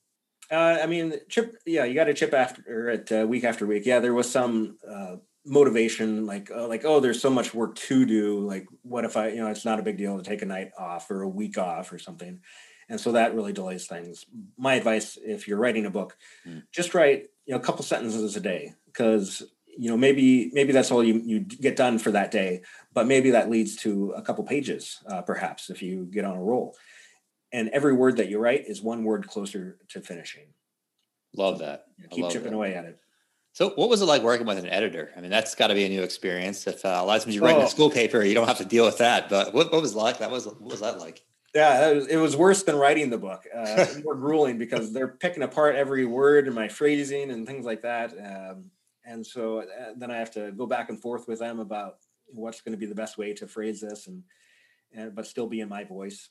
Uh, 0.51 0.77
I 0.83 0.87
mean, 0.87 1.15
chip, 1.31 1.57
yeah, 1.65 1.87
you 1.87 1.95
got 1.95 2.05
to 2.05 2.13
chip 2.13 2.35
after 2.35 2.91
it 2.91 3.11
uh, 3.11 3.27
week 3.27 3.45
after 3.45 3.65
week. 3.65 3.87
Yeah, 3.87 4.01
there 4.01 4.13
was 4.13 4.31
some 4.31 4.77
uh, 4.87 5.17
motivation 5.47 6.27
like 6.27 6.51
uh, 6.51 6.67
like 6.67 6.85
oh 6.85 7.01
there's 7.01 7.21
so 7.21 7.31
much 7.31 7.53
work 7.53 7.75
to 7.75 8.07
do 8.07 8.41
like 8.41 8.67
what 8.83 9.05
if 9.05 9.17
i 9.17 9.29
you 9.29 9.37
know 9.37 9.49
it's 9.49 9.65
not 9.65 9.79
a 9.79 9.83
big 9.83 9.97
deal 9.97 10.17
to 10.17 10.23
take 10.23 10.43
a 10.43 10.47
night 10.47 10.71
off 10.79 11.11
or 11.11 11.23
a 11.23 11.29
week 11.29 11.59
off 11.59 11.93
or 11.93 11.99
something 11.99 12.41
and 12.89 13.01
so 13.01 13.13
that 13.13 13.35
really 13.35 13.53
delays 13.53 13.87
things 13.87 14.25
my 14.57 14.75
advice 14.75 15.19
if 15.23 15.47
you're 15.47 15.59
writing 15.59 15.87
a 15.87 15.91
book 15.91 16.17
mm. 16.47 16.63
just 16.73 16.95
write 16.95 17.27
you 17.45 17.53
know 17.53 17.61
a 17.61 17.63
couple 17.63 17.85
sentences 17.85 18.37
a 18.37 18.41
day 18.41 18.73
because 18.87 19.43
you 19.77 19.91
know 19.91 19.97
maybe 19.97 20.51
maybe 20.55 20.73
that's 20.73 20.91
all 20.91 21.05
you 21.05 21.21
you 21.25 21.41
get 21.41 21.77
done 21.77 21.99
for 21.99 22.11
that 22.11 22.31
day 22.31 22.63
but 22.95 23.07
maybe 23.07 23.31
that 23.31 23.51
leads 23.51 23.77
to 23.77 24.13
a 24.17 24.23
couple 24.23 24.45
pages 24.45 25.03
uh, 25.11 25.21
perhaps 25.21 25.69
if 25.69 25.83
you 25.83 26.09
get 26.11 26.25
on 26.25 26.37
a 26.37 26.43
roll 26.43 26.75
and 27.55 27.69
every 27.69 27.93
word 27.93 28.17
that 28.17 28.29
you 28.29 28.41
write 28.41 28.67
is 28.67 28.83
one 28.83 29.05
word 29.05 29.29
closer 29.29 29.79
to 29.91 30.01
finishing. 30.01 30.49
Love 31.37 31.61
that. 31.61 31.85
keep 32.11 32.29
chipping 32.29 32.51
that. 32.51 32.57
away 32.57 32.75
at 32.75 32.85
it. 32.85 32.99
So, 33.55 33.71
what 33.71 33.89
was 33.89 34.03
it 34.03 34.07
like 34.07 34.23
working 34.23 34.49
with 34.49 34.59
an 34.59 34.67
editor? 34.67 35.13
I 35.17 35.21
mean, 35.21 35.31
that's 35.31 35.55
got 35.55 35.69
to 35.69 35.75
be 35.75 35.85
a 35.85 35.89
new 35.89 36.03
experience. 36.03 36.67
If 36.67 36.85
uh, 36.85 36.89
a 36.89 37.05
lot 37.05 37.19
of 37.19 37.23
times 37.23 37.37
you 37.37 37.43
write 37.45 37.55
oh. 37.55 37.63
a 37.63 37.69
school 37.69 37.89
paper, 37.89 38.25
you 38.25 38.35
don't 38.35 38.49
have 38.49 38.59
to 38.59 38.65
deal 38.65 38.85
with 38.85 38.99
that. 38.99 39.29
But 39.29 39.55
what, 39.55 39.71
what 39.71 39.81
was 39.81 39.95
like? 39.95 40.19
That 40.19 40.33
was 40.33 40.45
what 40.45 40.61
was 40.61 40.81
that 40.81 40.99
like? 40.99 41.23
Yeah, 41.55 41.91
it 41.91 41.95
was, 41.95 42.07
it 42.09 42.17
was 42.17 42.37
worse 42.37 42.65
than 42.65 42.75
writing 42.75 43.11
the 43.11 43.19
book. 43.19 43.45
Uh, 43.57 43.87
more 44.05 44.17
grueling 44.17 44.59
because 44.59 44.93
they're 44.93 45.07
picking 45.07 45.45
apart 45.45 45.77
every 45.77 46.05
word 46.05 46.47
and 46.47 46.55
my 46.57 46.67
phrasing 46.67 47.31
and 47.31 47.47
things 47.47 47.65
like 47.65 47.83
that. 47.83 48.13
Um, 48.19 48.73
and 49.07 49.25
so 49.25 49.61
uh, 49.61 49.93
then 49.97 50.11
I 50.11 50.17
have 50.17 50.33
to 50.33 50.51
go 50.51 50.67
back 50.67 50.89
and 50.89 51.01
forth 51.01 51.29
with 51.29 51.39
them 51.39 51.61
about 51.61 51.99
what's 52.27 52.61
going 52.61 52.73
to 52.73 52.79
be 52.79 52.87
the 52.87 52.95
best 52.97 53.19
way 53.19 53.35
to 53.35 53.47
phrase 53.47 53.81
this, 53.81 54.09
and, 54.09 54.25
and 54.93 55.15
but 55.15 55.29
still 55.29 55.47
be 55.47 55.61
in 55.61 55.69
my 55.69 55.85
voice 55.85 56.31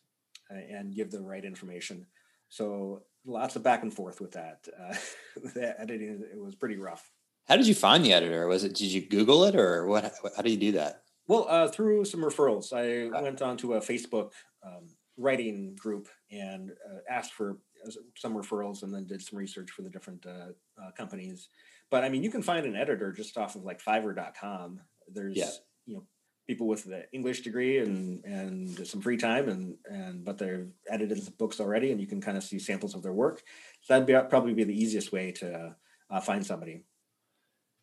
uh, 0.51 0.55
and 0.55 0.93
give 0.93 1.09
the 1.09 1.21
right 1.21 1.45
information. 1.45 2.05
So 2.53 3.01
lots 3.25 3.55
of 3.55 3.63
back 3.63 3.81
and 3.81 3.91
forth 3.91 4.21
with 4.21 4.33
that. 4.33 4.67
Uh, 4.79 4.93
the 5.55 5.73
editing 5.81 6.23
it 6.31 6.39
was 6.39 6.53
pretty 6.53 6.77
rough. 6.77 7.09
How 7.47 7.57
did 7.57 7.65
you 7.65 7.73
find 7.73 8.05
the 8.05 8.13
editor? 8.13 8.47
Was 8.47 8.63
it 8.63 8.75
did 8.75 8.91
you 8.91 9.01
Google 9.01 9.45
it 9.45 9.55
or 9.55 9.87
what? 9.87 10.13
How 10.35 10.43
did 10.43 10.51
you 10.51 10.59
do 10.59 10.71
that? 10.73 11.01
Well, 11.27 11.47
uh, 11.49 11.67
through 11.69 12.05
some 12.05 12.19
referrals, 12.21 12.71
I 12.71 13.09
went 13.21 13.41
onto 13.41 13.73
a 13.73 13.79
Facebook 13.79 14.33
um, 14.63 14.87
writing 15.17 15.75
group 15.79 16.07
and 16.29 16.69
uh, 16.69 16.99
asked 17.09 17.33
for 17.33 17.57
uh, 17.87 17.91
some 18.15 18.35
referrals, 18.35 18.83
and 18.83 18.93
then 18.93 19.07
did 19.07 19.23
some 19.23 19.39
research 19.39 19.71
for 19.71 19.81
the 19.81 19.89
different 19.89 20.23
uh, 20.27 20.51
uh, 20.79 20.91
companies. 20.95 21.49
But 21.89 22.03
I 22.03 22.09
mean, 22.09 22.21
you 22.21 22.29
can 22.29 22.43
find 22.43 22.67
an 22.67 22.75
editor 22.75 23.11
just 23.11 23.35
off 23.35 23.55
of 23.55 23.63
like 23.63 23.81
Fiverr.com. 23.81 24.79
There's 25.11 25.37
yeah. 25.37 25.49
you 25.87 25.95
know 25.95 26.03
people 26.47 26.67
with 26.67 26.83
the 26.83 27.05
English 27.13 27.41
degree 27.41 27.79
and 27.79 28.23
and 28.25 28.87
some 28.87 29.01
free 29.01 29.17
time 29.17 29.49
and 29.49 29.75
and 29.85 30.23
but 30.25 30.37
they're 30.37 30.67
edited 30.89 31.19
books 31.37 31.59
already, 31.59 31.91
and 31.91 32.01
you 32.01 32.07
can 32.07 32.21
kind 32.21 32.37
of 32.37 32.43
see 32.43 32.59
samples 32.59 32.95
of 32.95 33.03
their 33.03 33.13
work. 33.13 33.43
So 33.81 33.93
that'd 33.93 34.07
be 34.07 34.29
probably 34.29 34.53
be 34.53 34.63
the 34.63 34.77
easiest 34.77 35.11
way 35.11 35.31
to 35.33 35.75
uh, 36.09 36.21
find 36.21 36.45
somebody. 36.45 36.83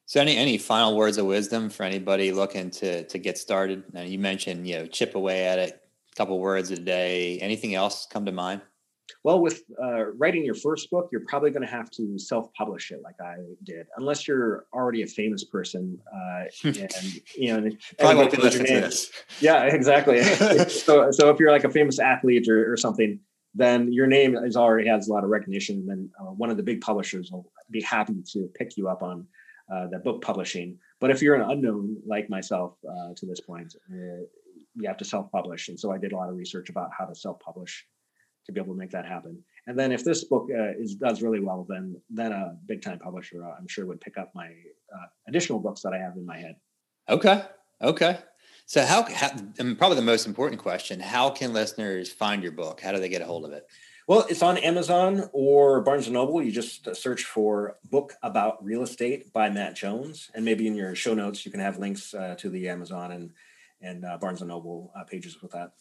So 0.06 0.20
any 0.20 0.36
any 0.36 0.58
final 0.58 0.96
words 0.96 1.18
of 1.18 1.26
wisdom 1.26 1.70
for 1.70 1.84
anybody 1.84 2.32
looking 2.32 2.70
to 2.72 3.04
to 3.04 3.18
get 3.18 3.38
started? 3.38 3.84
Now 3.92 4.02
you 4.02 4.18
mentioned 4.18 4.66
you 4.66 4.78
know 4.78 4.86
chip 4.86 5.14
away 5.14 5.46
at 5.46 5.58
it, 5.58 5.80
a 6.12 6.16
couple 6.16 6.38
words 6.38 6.70
a 6.70 6.76
day. 6.76 7.38
Anything 7.38 7.74
else 7.74 8.06
come 8.10 8.26
to 8.26 8.32
mind? 8.32 8.62
Well, 9.24 9.40
with 9.40 9.62
uh, 9.82 10.06
writing 10.12 10.44
your 10.44 10.54
first 10.54 10.90
book, 10.90 11.08
you're 11.12 11.24
probably 11.28 11.50
going 11.50 11.66
to 11.66 11.72
have 11.72 11.90
to 11.92 12.18
self-publish 12.18 12.90
it, 12.90 13.00
like 13.02 13.16
I 13.20 13.36
did, 13.64 13.86
unless 13.96 14.26
you're 14.26 14.66
already 14.72 15.02
a 15.02 15.06
famous 15.06 15.44
person. 15.44 15.98
Uh, 16.12 16.44
and 16.64 17.20
you 17.36 17.60
know, 17.60 17.70
probably 17.98 18.16
won't 18.16 18.30
be 18.32 18.38
listening 18.38 18.66
to 18.66 18.80
this. 18.80 19.10
Yeah, 19.40 19.64
exactly. 19.64 20.22
so, 20.68 21.10
so 21.10 21.30
if 21.30 21.38
you're 21.38 21.52
like 21.52 21.64
a 21.64 21.70
famous 21.70 21.98
athlete 21.98 22.48
or, 22.48 22.72
or 22.72 22.76
something, 22.76 23.18
then 23.54 23.92
your 23.92 24.06
name 24.06 24.36
is 24.36 24.56
already 24.56 24.88
has 24.88 25.08
a 25.08 25.12
lot 25.12 25.24
of 25.24 25.30
recognition. 25.30 25.78
And 25.78 25.88
then 25.88 26.10
uh, 26.20 26.24
one 26.30 26.50
of 26.50 26.56
the 26.56 26.62
big 26.62 26.80
publishers 26.80 27.30
will 27.32 27.50
be 27.70 27.82
happy 27.82 28.22
to 28.32 28.48
pick 28.54 28.76
you 28.76 28.88
up 28.88 29.02
on 29.02 29.26
uh, 29.72 29.86
the 29.88 29.98
book 29.98 30.22
publishing. 30.22 30.78
But 31.00 31.10
if 31.10 31.22
you're 31.22 31.34
an 31.34 31.50
unknown 31.50 31.96
like 32.06 32.28
myself 32.28 32.76
uh, 32.88 33.14
to 33.16 33.26
this 33.26 33.40
point, 33.40 33.74
uh, 33.90 34.24
you 34.74 34.86
have 34.86 34.98
to 34.98 35.04
self-publish. 35.04 35.68
And 35.68 35.78
so 35.78 35.92
I 35.92 35.98
did 35.98 36.12
a 36.12 36.16
lot 36.16 36.28
of 36.28 36.36
research 36.36 36.70
about 36.70 36.90
how 36.96 37.06
to 37.06 37.14
self-publish 37.14 37.86
to 38.46 38.52
be 38.52 38.60
able 38.60 38.74
to 38.74 38.78
make 38.78 38.90
that 38.90 39.06
happen. 39.06 39.42
And 39.66 39.78
then 39.78 39.92
if 39.92 40.04
this 40.04 40.24
book 40.24 40.48
uh, 40.50 40.72
is 40.78 40.94
does 40.94 41.22
really 41.22 41.40
well, 41.40 41.66
then 41.68 42.00
then 42.08 42.32
a 42.32 42.56
big 42.66 42.82
time 42.82 42.98
publisher 42.98 43.44
uh, 43.44 43.54
I'm 43.58 43.68
sure 43.68 43.86
would 43.86 44.00
pick 44.00 44.18
up 44.18 44.30
my 44.34 44.46
uh, 44.46 45.06
additional 45.28 45.58
books 45.58 45.82
that 45.82 45.92
I 45.92 45.98
have 45.98 46.16
in 46.16 46.26
my 46.26 46.38
head. 46.38 46.56
Okay. 47.08 47.42
Okay. 47.82 48.18
So 48.66 48.84
how, 48.84 49.02
how 49.12 49.30
and 49.58 49.76
probably 49.76 49.96
the 49.96 50.02
most 50.02 50.26
important 50.26 50.60
question: 50.60 51.00
How 51.00 51.30
can 51.30 51.52
listeners 51.52 52.12
find 52.12 52.42
your 52.42 52.52
book? 52.52 52.80
How 52.80 52.92
do 52.92 53.00
they 53.00 53.08
get 53.08 53.22
a 53.22 53.24
hold 53.24 53.44
of 53.44 53.52
it? 53.52 53.66
Well, 54.06 54.26
it's 54.28 54.42
on 54.42 54.58
Amazon 54.58 55.28
or 55.32 55.82
Barnes 55.82 56.06
and 56.06 56.14
Noble. 56.14 56.42
You 56.42 56.50
just 56.50 56.88
uh, 56.88 56.94
search 56.94 57.24
for 57.24 57.78
"Book 57.90 58.14
About 58.22 58.64
Real 58.64 58.82
Estate" 58.82 59.32
by 59.32 59.50
Matt 59.50 59.76
Jones, 59.76 60.30
and 60.34 60.44
maybe 60.44 60.66
in 60.66 60.74
your 60.74 60.94
show 60.94 61.14
notes 61.14 61.44
you 61.44 61.50
can 61.50 61.60
have 61.60 61.78
links 61.78 62.14
uh, 62.14 62.34
to 62.38 62.48
the 62.48 62.68
Amazon 62.68 63.12
and 63.12 63.30
and 63.82 64.04
uh, 64.04 64.18
Barnes 64.18 64.40
and 64.40 64.48
Noble 64.48 64.92
pages 65.08 65.40
with 65.42 65.52
that. 65.52 65.72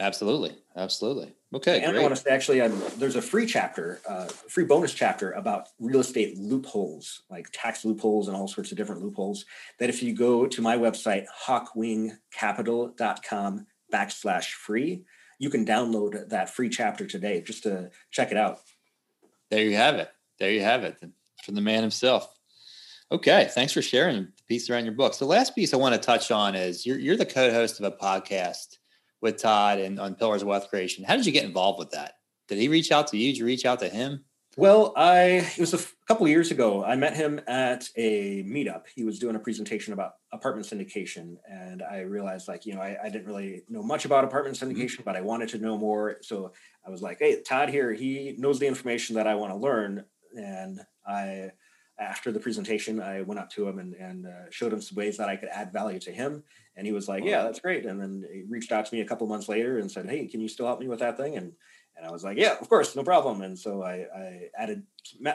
Absolutely, 0.00 0.56
absolutely. 0.76 1.32
Okay, 1.54 1.80
and 1.80 1.92
great. 1.92 2.00
I 2.00 2.02
want 2.02 2.16
to 2.16 2.20
say 2.20 2.30
actually, 2.30 2.58
there's 2.98 3.14
a 3.14 3.22
free 3.22 3.46
chapter, 3.46 4.00
uh, 4.08 4.26
free 4.26 4.64
bonus 4.64 4.92
chapter 4.92 5.30
about 5.32 5.68
real 5.78 6.00
estate 6.00 6.36
loopholes, 6.36 7.22
like 7.30 7.46
tax 7.52 7.84
loopholes 7.84 8.26
and 8.26 8.36
all 8.36 8.48
sorts 8.48 8.72
of 8.72 8.76
different 8.76 9.02
loopholes. 9.02 9.44
That 9.78 9.90
if 9.90 10.02
you 10.02 10.16
go 10.16 10.48
to 10.48 10.60
my 10.60 10.76
website, 10.76 11.26
hawkwingcapital.com 11.46 13.66
backslash 13.92 14.46
free, 14.46 15.04
you 15.38 15.48
can 15.48 15.64
download 15.64 16.28
that 16.28 16.50
free 16.50 16.68
chapter 16.68 17.06
today 17.06 17.40
just 17.40 17.62
to 17.62 17.90
check 18.10 18.32
it 18.32 18.36
out. 18.36 18.58
There 19.50 19.62
you 19.62 19.76
have 19.76 19.94
it. 19.94 20.10
There 20.40 20.50
you 20.50 20.62
have 20.62 20.82
it 20.82 20.96
from 21.44 21.54
the 21.54 21.60
man 21.60 21.82
himself. 21.82 22.28
Okay, 23.12 23.48
thanks 23.52 23.72
for 23.72 23.82
sharing 23.82 24.22
the 24.22 24.42
piece 24.48 24.68
around 24.68 24.86
your 24.86 24.94
book. 24.94 25.14
So, 25.14 25.24
the 25.24 25.30
last 25.30 25.54
piece 25.54 25.72
I 25.72 25.76
want 25.76 25.94
to 25.94 26.00
touch 26.00 26.32
on 26.32 26.56
is 26.56 26.84
you're, 26.84 26.98
you're 26.98 27.16
the 27.16 27.24
co-host 27.24 27.78
of 27.78 27.86
a 27.86 27.92
podcast 27.96 28.78
with 29.24 29.38
Todd 29.38 29.78
and 29.78 29.98
on 29.98 30.14
Pillars 30.14 30.42
of 30.42 30.48
Wealth 30.48 30.68
Creation. 30.68 31.02
How 31.02 31.16
did 31.16 31.24
you 31.24 31.32
get 31.32 31.44
involved 31.44 31.78
with 31.78 31.90
that? 31.90 32.18
Did 32.46 32.58
he 32.58 32.68
reach 32.68 32.92
out 32.92 33.08
to 33.08 33.16
you? 33.16 33.32
Did 33.32 33.38
you 33.38 33.46
reach 33.46 33.64
out 33.64 33.80
to 33.80 33.88
him? 33.88 34.24
Well, 34.56 34.92
I 34.96 35.50
it 35.56 35.58
was 35.58 35.72
a 35.72 35.78
f- 35.78 35.96
couple 36.06 36.28
years 36.28 36.52
ago. 36.52 36.84
I 36.84 36.94
met 36.94 37.16
him 37.16 37.40
at 37.48 37.88
a 37.96 38.44
meetup. 38.44 38.82
He 38.94 39.02
was 39.02 39.18
doing 39.18 39.34
a 39.34 39.40
presentation 39.40 39.92
about 39.94 40.12
apartment 40.30 40.68
syndication, 40.68 41.36
and 41.50 41.82
I 41.82 42.00
realized, 42.02 42.46
like, 42.46 42.64
you 42.64 42.74
know, 42.74 42.80
I, 42.80 42.96
I 43.02 43.08
didn't 43.08 43.26
really 43.26 43.62
know 43.68 43.82
much 43.82 44.04
about 44.04 44.22
apartment 44.22 44.56
mm-hmm. 44.56 44.70
syndication, 44.70 44.98
mm-hmm. 44.98 45.02
but 45.04 45.16
I 45.16 45.22
wanted 45.22 45.48
to 45.50 45.58
know 45.58 45.76
more. 45.76 46.18
So 46.22 46.52
I 46.86 46.90
was 46.90 47.02
like, 47.02 47.18
"Hey, 47.18 47.42
Todd 47.42 47.70
here. 47.70 47.92
He 47.92 48.36
knows 48.38 48.60
the 48.60 48.66
information 48.66 49.16
that 49.16 49.26
I 49.26 49.34
want 49.34 49.52
to 49.52 49.56
learn." 49.56 50.04
And 50.36 50.80
I, 51.06 51.50
after 51.98 52.32
the 52.32 52.40
presentation, 52.40 53.00
I 53.00 53.22
went 53.22 53.40
up 53.40 53.50
to 53.50 53.68
him 53.68 53.78
and, 53.78 53.94
and 53.94 54.26
uh, 54.26 54.50
showed 54.50 54.72
him 54.72 54.80
some 54.80 54.96
ways 54.96 55.16
that 55.16 55.28
I 55.28 55.36
could 55.36 55.48
add 55.50 55.72
value 55.72 56.00
to 56.00 56.12
him. 56.12 56.42
And 56.76 56.86
he 56.86 56.92
was 56.92 57.08
like, 57.08 57.24
"Yeah, 57.24 57.42
that's 57.42 57.60
great." 57.60 57.86
And 57.86 58.00
then 58.00 58.24
he 58.32 58.42
reached 58.48 58.72
out 58.72 58.86
to 58.86 58.94
me 58.94 59.00
a 59.00 59.04
couple 59.04 59.26
months 59.28 59.48
later 59.48 59.78
and 59.78 59.90
said, 59.90 60.08
"Hey, 60.08 60.26
can 60.26 60.40
you 60.40 60.48
still 60.48 60.66
help 60.66 60.80
me 60.80 60.88
with 60.88 60.98
that 60.98 61.16
thing?" 61.16 61.36
And 61.36 61.52
and 61.96 62.06
I 62.06 62.10
was 62.10 62.24
like, 62.24 62.36
"Yeah, 62.36 62.56
of 62.60 62.68
course, 62.68 62.96
no 62.96 63.04
problem." 63.04 63.42
And 63.42 63.56
so 63.56 63.82
I, 63.82 64.06
I 64.16 64.50
added 64.58 64.82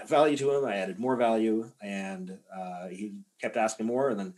value 0.07 0.35
to 0.37 0.51
him. 0.51 0.65
I 0.65 0.75
added 0.75 0.99
more 0.99 1.15
value, 1.15 1.71
and 1.81 2.37
uh, 2.53 2.87
he 2.89 3.13
kept 3.39 3.55
asking 3.55 3.85
more. 3.85 4.09
And 4.09 4.19
then 4.19 4.33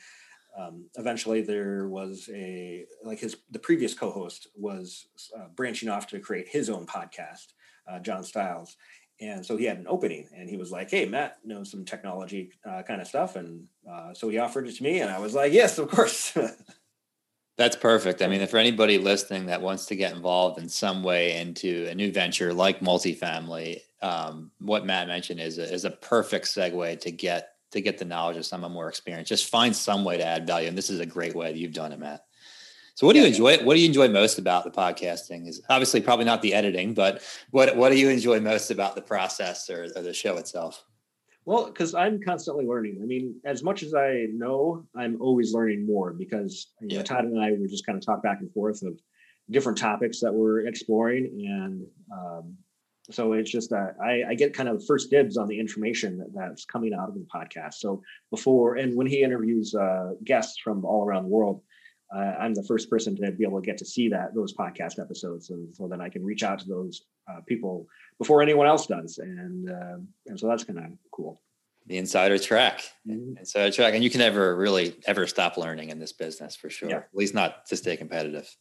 um, 0.57 0.85
eventually, 0.95 1.41
there 1.41 1.87
was 1.87 2.29
a 2.33 2.85
like 3.03 3.19
his 3.19 3.37
the 3.49 3.59
previous 3.59 3.93
co-host 3.93 4.47
was 4.55 5.07
uh, 5.37 5.47
branching 5.55 5.89
off 5.89 6.07
to 6.07 6.19
create 6.19 6.47
his 6.47 6.69
own 6.69 6.85
podcast, 6.85 7.53
uh, 7.87 7.99
John 7.99 8.23
Styles. 8.23 8.77
And 9.21 9.45
so 9.45 9.55
he 9.55 9.65
had 9.65 9.77
an 9.77 9.85
opening, 9.87 10.27
and 10.35 10.49
he 10.49 10.57
was 10.57 10.71
like, 10.71 10.89
"Hey, 10.89 11.05
Matt 11.05 11.37
knows 11.45 11.69
some 11.69 11.85
technology 11.85 12.51
uh, 12.65 12.81
kind 12.81 12.99
of 12.99 13.07
stuff," 13.07 13.35
and 13.35 13.67
uh, 13.89 14.13
so 14.13 14.29
he 14.29 14.39
offered 14.39 14.67
it 14.67 14.75
to 14.75 14.83
me, 14.83 14.99
and 15.01 15.11
I 15.11 15.19
was 15.19 15.35
like, 15.35 15.53
"Yes, 15.53 15.77
of 15.77 15.89
course." 15.89 16.35
That's 17.57 17.75
perfect. 17.75 18.23
I 18.23 18.27
mean, 18.27 18.45
for 18.47 18.57
anybody 18.57 18.97
listening 18.97 19.45
that 19.45 19.61
wants 19.61 19.85
to 19.87 19.95
get 19.95 20.15
involved 20.15 20.57
in 20.57 20.67
some 20.67 21.03
way 21.03 21.39
into 21.39 21.87
a 21.91 21.93
new 21.93 22.11
venture 22.11 22.53
like 22.53 22.79
multifamily, 22.79 23.81
um, 24.01 24.49
what 24.59 24.85
Matt 24.85 25.07
mentioned 25.07 25.39
is 25.39 25.59
a, 25.59 25.71
is 25.71 25.85
a 25.85 25.91
perfect 25.91 26.47
segue 26.47 26.99
to 27.01 27.11
get 27.11 27.49
to 27.71 27.81
get 27.81 27.97
the 27.97 28.05
knowledge 28.05 28.37
of 28.37 28.45
someone 28.45 28.71
more 28.71 28.89
experienced. 28.89 29.29
Just 29.29 29.49
find 29.49 29.75
some 29.75 30.03
way 30.03 30.17
to 30.17 30.25
add 30.25 30.47
value, 30.47 30.67
and 30.67 30.77
this 30.77 30.89
is 30.89 30.99
a 30.99 31.05
great 31.05 31.35
way 31.35 31.51
that 31.51 31.59
you've 31.59 31.73
done 31.73 31.91
it, 31.91 31.99
Matt. 31.99 32.25
So, 32.95 33.07
what 33.07 33.13
do 33.13 33.19
you 33.19 33.25
enjoy? 33.25 33.63
What 33.63 33.75
do 33.75 33.79
you 33.79 33.87
enjoy 33.87 34.09
most 34.09 34.37
about 34.37 34.63
the 34.63 34.71
podcasting? 34.71 35.47
Is 35.47 35.61
obviously 35.69 36.01
probably 36.01 36.25
not 36.25 36.41
the 36.41 36.53
editing, 36.53 36.93
but 36.93 37.21
what 37.51 37.75
what 37.75 37.89
do 37.89 37.97
you 37.97 38.09
enjoy 38.09 38.39
most 38.39 38.71
about 38.71 38.95
the 38.95 39.01
process 39.01 39.69
or, 39.69 39.87
or 39.95 40.01
the 40.01 40.13
show 40.13 40.37
itself? 40.37 40.85
Well, 41.45 41.65
because 41.65 41.95
I'm 41.95 42.21
constantly 42.21 42.65
learning. 42.65 42.99
I 43.01 43.05
mean, 43.05 43.35
as 43.45 43.63
much 43.63 43.81
as 43.81 43.95
I 43.95 44.27
know, 44.31 44.85
I'm 44.95 45.19
always 45.21 45.53
learning 45.53 45.85
more 45.85 46.13
because 46.13 46.67
you 46.81 46.89
yeah. 46.89 46.97
know, 46.97 47.03
Todd 47.03 47.25
and 47.25 47.41
I 47.41 47.51
were 47.53 47.67
just 47.67 47.85
kind 47.85 47.97
of 47.97 48.05
talk 48.05 48.21
back 48.21 48.41
and 48.41 48.51
forth 48.51 48.83
of 48.83 48.99
different 49.49 49.77
topics 49.77 50.19
that 50.19 50.33
we're 50.33 50.67
exploring, 50.67 51.25
and 51.47 51.85
um, 52.13 52.57
so 53.09 53.33
it's 53.33 53.49
just 53.49 53.69
that 53.71 53.95
I, 54.01 54.23
I, 54.29 54.35
get 54.35 54.53
kind 54.53 54.69
of 54.69 54.85
first 54.85 55.09
dibs 55.09 55.35
on 55.35 55.47
the 55.47 55.59
information 55.59 56.19
that, 56.19 56.33
that's 56.33 56.65
coming 56.65 56.93
out 56.93 57.09
of 57.09 57.15
the 57.15 57.25
podcast. 57.33 57.75
So 57.75 58.01
before 58.29 58.75
and 58.75 58.95
when 58.95 59.07
he 59.07 59.23
interviews 59.23 59.73
uh, 59.73 60.11
guests 60.23 60.59
from 60.59 60.85
all 60.85 61.03
around 61.03 61.23
the 61.23 61.29
world, 61.29 61.61
uh, 62.15 62.35
I'm 62.39 62.53
the 62.53 62.63
first 62.63 62.89
person 62.89 63.15
to 63.17 63.31
be 63.31 63.43
able 63.45 63.61
to 63.61 63.65
get 63.65 63.77
to 63.77 63.85
see 63.85 64.09
that 64.09 64.35
those 64.35 64.53
podcast 64.53 64.99
episodes, 64.99 65.49
and 65.49 65.73
so 65.73 65.87
then 65.87 66.01
I 66.01 66.09
can 66.09 66.23
reach 66.23 66.43
out 66.43 66.59
to 66.59 66.67
those 66.67 67.05
uh, 67.29 67.39
people 67.47 67.87
before 68.17 68.41
anyone 68.41 68.67
else 68.67 68.85
does, 68.85 69.17
and 69.17 69.69
uh, 69.69 69.97
and 70.27 70.39
so 70.39 70.47
that's 70.47 70.63
kind 70.63 70.79
of 70.79 70.85
cool. 71.11 71.41
The 71.87 71.97
insider 71.97 72.37
track, 72.37 72.83
mm-hmm. 73.07 73.37
insider 73.37 73.71
track, 73.71 73.93
and 73.93 74.03
you 74.03 74.09
can 74.09 74.19
never 74.19 74.55
really 74.55 74.95
ever 75.05 75.25
stop 75.25 75.57
learning 75.57 75.89
in 75.89 75.99
this 75.99 76.11
business 76.11 76.55
for 76.55 76.69
sure. 76.69 76.89
Yeah. 76.89 76.97
At 76.97 77.07
least 77.13 77.33
not 77.33 77.65
to 77.67 77.77
stay 77.77 77.95
competitive. 77.95 78.53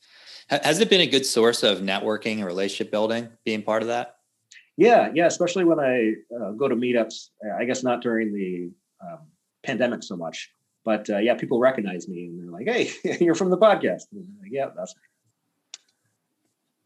Has 0.49 0.81
it 0.81 0.89
been 0.89 1.01
a 1.01 1.07
good 1.07 1.27
source 1.27 1.63
of 1.63 1.79
networking 1.79 2.37
and 2.37 2.45
relationship 2.45 2.91
building? 2.91 3.29
Being 3.45 3.63
part 3.63 3.83
of 3.83 3.89
that? 3.89 4.17
Yeah, 4.77 5.11
yeah. 5.15 5.27
Especially 5.27 5.65
when 5.65 5.81
I 5.81 6.15
uh, 6.35 6.53
go 6.53 6.69
to 6.69 6.77
meetups. 6.77 7.29
I 7.59 7.65
guess 7.65 7.83
not 7.83 8.01
during 8.01 8.33
the 8.33 8.71
um, 9.03 9.27
pandemic 9.65 10.03
so 10.03 10.17
much, 10.17 10.51
but 10.85 11.09
uh, 11.11 11.19
yeah, 11.19 11.35
people 11.35 11.59
recognize 11.59 12.09
me 12.09 12.27
and 12.27 12.38
they're 12.38 12.51
like, 12.51 12.69
"Hey, 12.69 13.19
you're 13.25 13.35
from 13.35 13.51
the 13.51 13.59
podcast." 13.59 14.03
Like, 14.12 14.51
yeah, 14.51 14.66
that's 14.77 14.95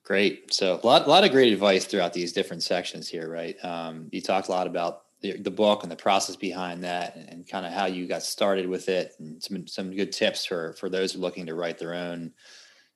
Great. 0.04 0.52
So 0.52 0.78
a 0.82 0.86
lot, 0.86 1.06
a 1.06 1.08
lot 1.08 1.24
of 1.24 1.30
great 1.30 1.50
advice 1.50 1.86
throughout 1.86 2.12
these 2.12 2.34
different 2.34 2.62
sections 2.62 3.08
here, 3.08 3.26
right? 3.26 3.56
Um, 3.64 4.08
you 4.12 4.20
talked 4.20 4.48
a 4.48 4.50
lot 4.50 4.66
about 4.66 5.04
the, 5.22 5.38
the, 5.38 5.50
book 5.50 5.82
and 5.82 5.90
the 5.90 5.96
process 5.96 6.36
behind 6.36 6.84
that, 6.84 7.16
and, 7.16 7.26
and 7.30 7.48
kind 7.48 7.64
of 7.64 7.72
how 7.72 7.86
you 7.86 8.06
got 8.06 8.22
started 8.22 8.68
with 8.68 8.90
it, 8.90 9.14
and 9.18 9.42
some 9.42 9.66
some 9.66 9.96
good 9.96 10.12
tips 10.12 10.44
for 10.44 10.74
for 10.74 10.90
those 10.90 11.16
looking 11.16 11.46
to 11.46 11.54
write 11.54 11.78
their 11.78 11.94
own. 11.94 12.32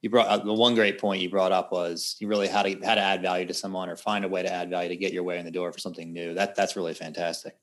You 0.02 0.10
brought 0.10 0.28
uh, 0.28 0.38
the 0.38 0.54
one 0.54 0.74
great 0.74 1.00
point 1.00 1.20
you 1.20 1.28
brought 1.28 1.50
up 1.50 1.72
was 1.72 2.16
you 2.20 2.28
really 2.28 2.46
how 2.46 2.62
to 2.62 2.78
how 2.84 2.94
to 2.94 3.00
add 3.00 3.20
value 3.20 3.46
to 3.46 3.54
someone 3.54 3.88
or 3.88 3.96
find 3.96 4.24
a 4.24 4.28
way 4.28 4.42
to 4.42 4.52
add 4.52 4.70
value 4.70 4.88
to 4.88 4.96
get 4.96 5.12
your 5.12 5.24
way 5.24 5.38
in 5.38 5.44
the 5.44 5.50
door 5.50 5.72
for 5.72 5.80
something 5.80 6.12
new. 6.12 6.34
That 6.34 6.54
that's 6.54 6.76
really 6.76 6.94
fantastic. 6.94 7.56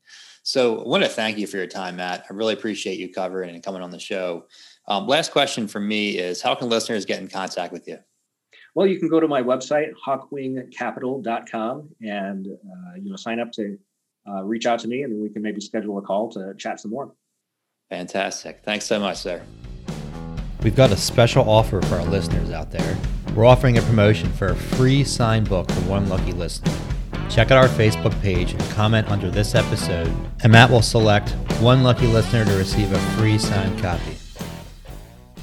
So 0.43 0.83
I 0.83 0.87
want 0.87 1.03
to 1.03 1.09
thank 1.09 1.37
you 1.37 1.47
for 1.47 1.57
your 1.57 1.67
time, 1.67 1.95
Matt. 1.95 2.25
I 2.29 2.33
really 2.33 2.53
appreciate 2.53 2.99
you 2.99 3.11
covering 3.11 3.55
and 3.55 3.63
coming 3.63 3.81
on 3.81 3.89
the 3.89 3.99
show. 3.99 4.45
Um, 4.87 5.07
last 5.07 5.31
question 5.31 5.67
for 5.67 5.79
me 5.79 6.17
is 6.17 6.41
how 6.41 6.53
can 6.55 6.69
listeners 6.69 7.05
get 7.05 7.19
in 7.19 7.27
contact 7.27 7.71
with 7.73 7.87
you? 7.87 7.99
Well, 8.75 8.85
you 8.85 8.99
can 8.99 9.07
go 9.07 9.21
to 9.21 9.27
my 9.27 9.41
website, 9.41 9.93
hawkwingcapital.com, 10.05 11.89
and 12.01 12.47
uh, 12.47 12.95
you 12.97 13.09
know 13.09 13.15
sign 13.15 13.39
up 13.39 13.51
to 13.53 13.77
uh, 14.27 14.43
reach 14.43 14.65
out 14.65 14.79
to 14.79 14.87
me, 14.87 15.03
and 15.03 15.13
then 15.13 15.21
we 15.21 15.29
can 15.29 15.41
maybe 15.41 15.61
schedule 15.61 15.97
a 15.97 16.01
call 16.01 16.29
to 16.31 16.53
chat 16.57 16.79
some 16.81 16.91
more. 16.91 17.15
Fantastic. 17.89 18.61
Thanks 18.63 18.85
so 18.85 18.99
much, 18.99 19.17
sir. 19.17 19.41
We've 20.65 20.75
got 20.75 20.91
a 20.91 20.97
special 20.97 21.47
offer 21.47 21.79
for 21.83 21.93
our 21.97 22.05
listeners 22.05 22.49
out 22.49 22.71
there. 22.71 22.97
We're 23.35 23.45
offering 23.45 23.77
a 23.77 23.83
promotion 23.83 24.33
for 24.33 24.47
a 24.47 24.55
free 24.55 25.03
signed 25.03 25.47
book 25.47 25.71
for 25.71 25.81
one 25.81 26.09
lucky 26.09 26.31
listener. 26.31 26.73
Check 27.29 27.51
out 27.51 27.59
our 27.59 27.67
Facebook 27.67 28.19
page 28.23 28.53
and 28.53 28.61
comment 28.71 29.07
under 29.11 29.29
this 29.29 29.53
episode, 29.53 30.11
and 30.41 30.51
Matt 30.51 30.71
will 30.71 30.81
select 30.81 31.29
one 31.61 31.83
lucky 31.83 32.07
listener 32.07 32.45
to 32.45 32.57
receive 32.57 32.91
a 32.91 32.99
free 33.11 33.37
signed 33.37 33.79
copy. 33.79 34.17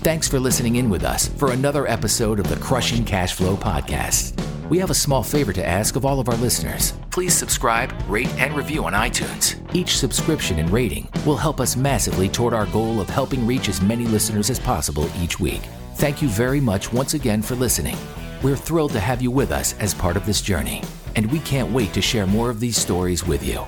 Thanks 0.02 0.26
for 0.26 0.40
listening 0.40 0.74
in 0.74 0.90
with 0.90 1.04
us 1.04 1.28
for 1.28 1.52
another 1.52 1.87
episode 1.87 2.40
of 2.40 2.48
the 2.48 2.56
Crushing 2.56 3.04
Cash 3.04 3.35
Flow 3.35 3.56
Podcast. 3.56 4.51
We 4.72 4.78
have 4.78 4.88
a 4.88 4.94
small 4.94 5.22
favor 5.22 5.52
to 5.52 5.66
ask 5.66 5.96
of 5.96 6.06
all 6.06 6.18
of 6.18 6.30
our 6.30 6.37
listeners. 6.37 6.94
Please 7.11 7.35
subscribe, 7.35 7.92
rate, 8.08 8.32
and 8.38 8.56
review 8.56 8.87
on 8.87 8.94
iTunes. 8.94 9.61
Each 9.74 9.98
subscription 9.98 10.58
and 10.58 10.70
rating 10.70 11.11
will 11.26 11.37
help 11.37 11.61
us 11.61 11.76
massively 11.76 12.26
toward 12.26 12.54
our 12.54 12.64
goal 12.64 12.98
of 12.98 13.11
helping 13.11 13.46
reach 13.46 13.68
as 13.68 13.82
many 13.82 14.06
listeners 14.06 14.48
as 14.48 14.58
possible 14.58 15.11
each 15.20 15.38
week. 15.38 15.61
Thank 15.96 16.22
you 16.22 16.28
very 16.30 16.58
much 16.58 16.90
once 16.90 17.12
again 17.12 17.42
for 17.42 17.54
listening. 17.54 17.98
We're 18.42 18.56
thrilled 18.56 18.92
to 18.92 19.00
have 19.00 19.20
you 19.20 19.30
with 19.30 19.52
us 19.52 19.74
as 19.78 19.92
part 19.92 20.16
of 20.16 20.24
this 20.24 20.40
journey, 20.40 20.82
and 21.16 21.30
we 21.30 21.40
can't 21.40 21.70
wait 21.70 21.92
to 21.92 22.00
share 22.00 22.26
more 22.26 22.48
of 22.48 22.58
these 22.58 22.78
stories 22.78 23.26
with 23.26 23.46
you. 23.46 23.66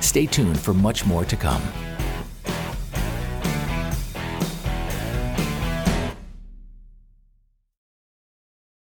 Stay 0.00 0.24
tuned 0.24 0.58
for 0.58 0.72
much 0.72 1.04
more 1.04 1.26
to 1.26 1.36
come. 1.36 1.60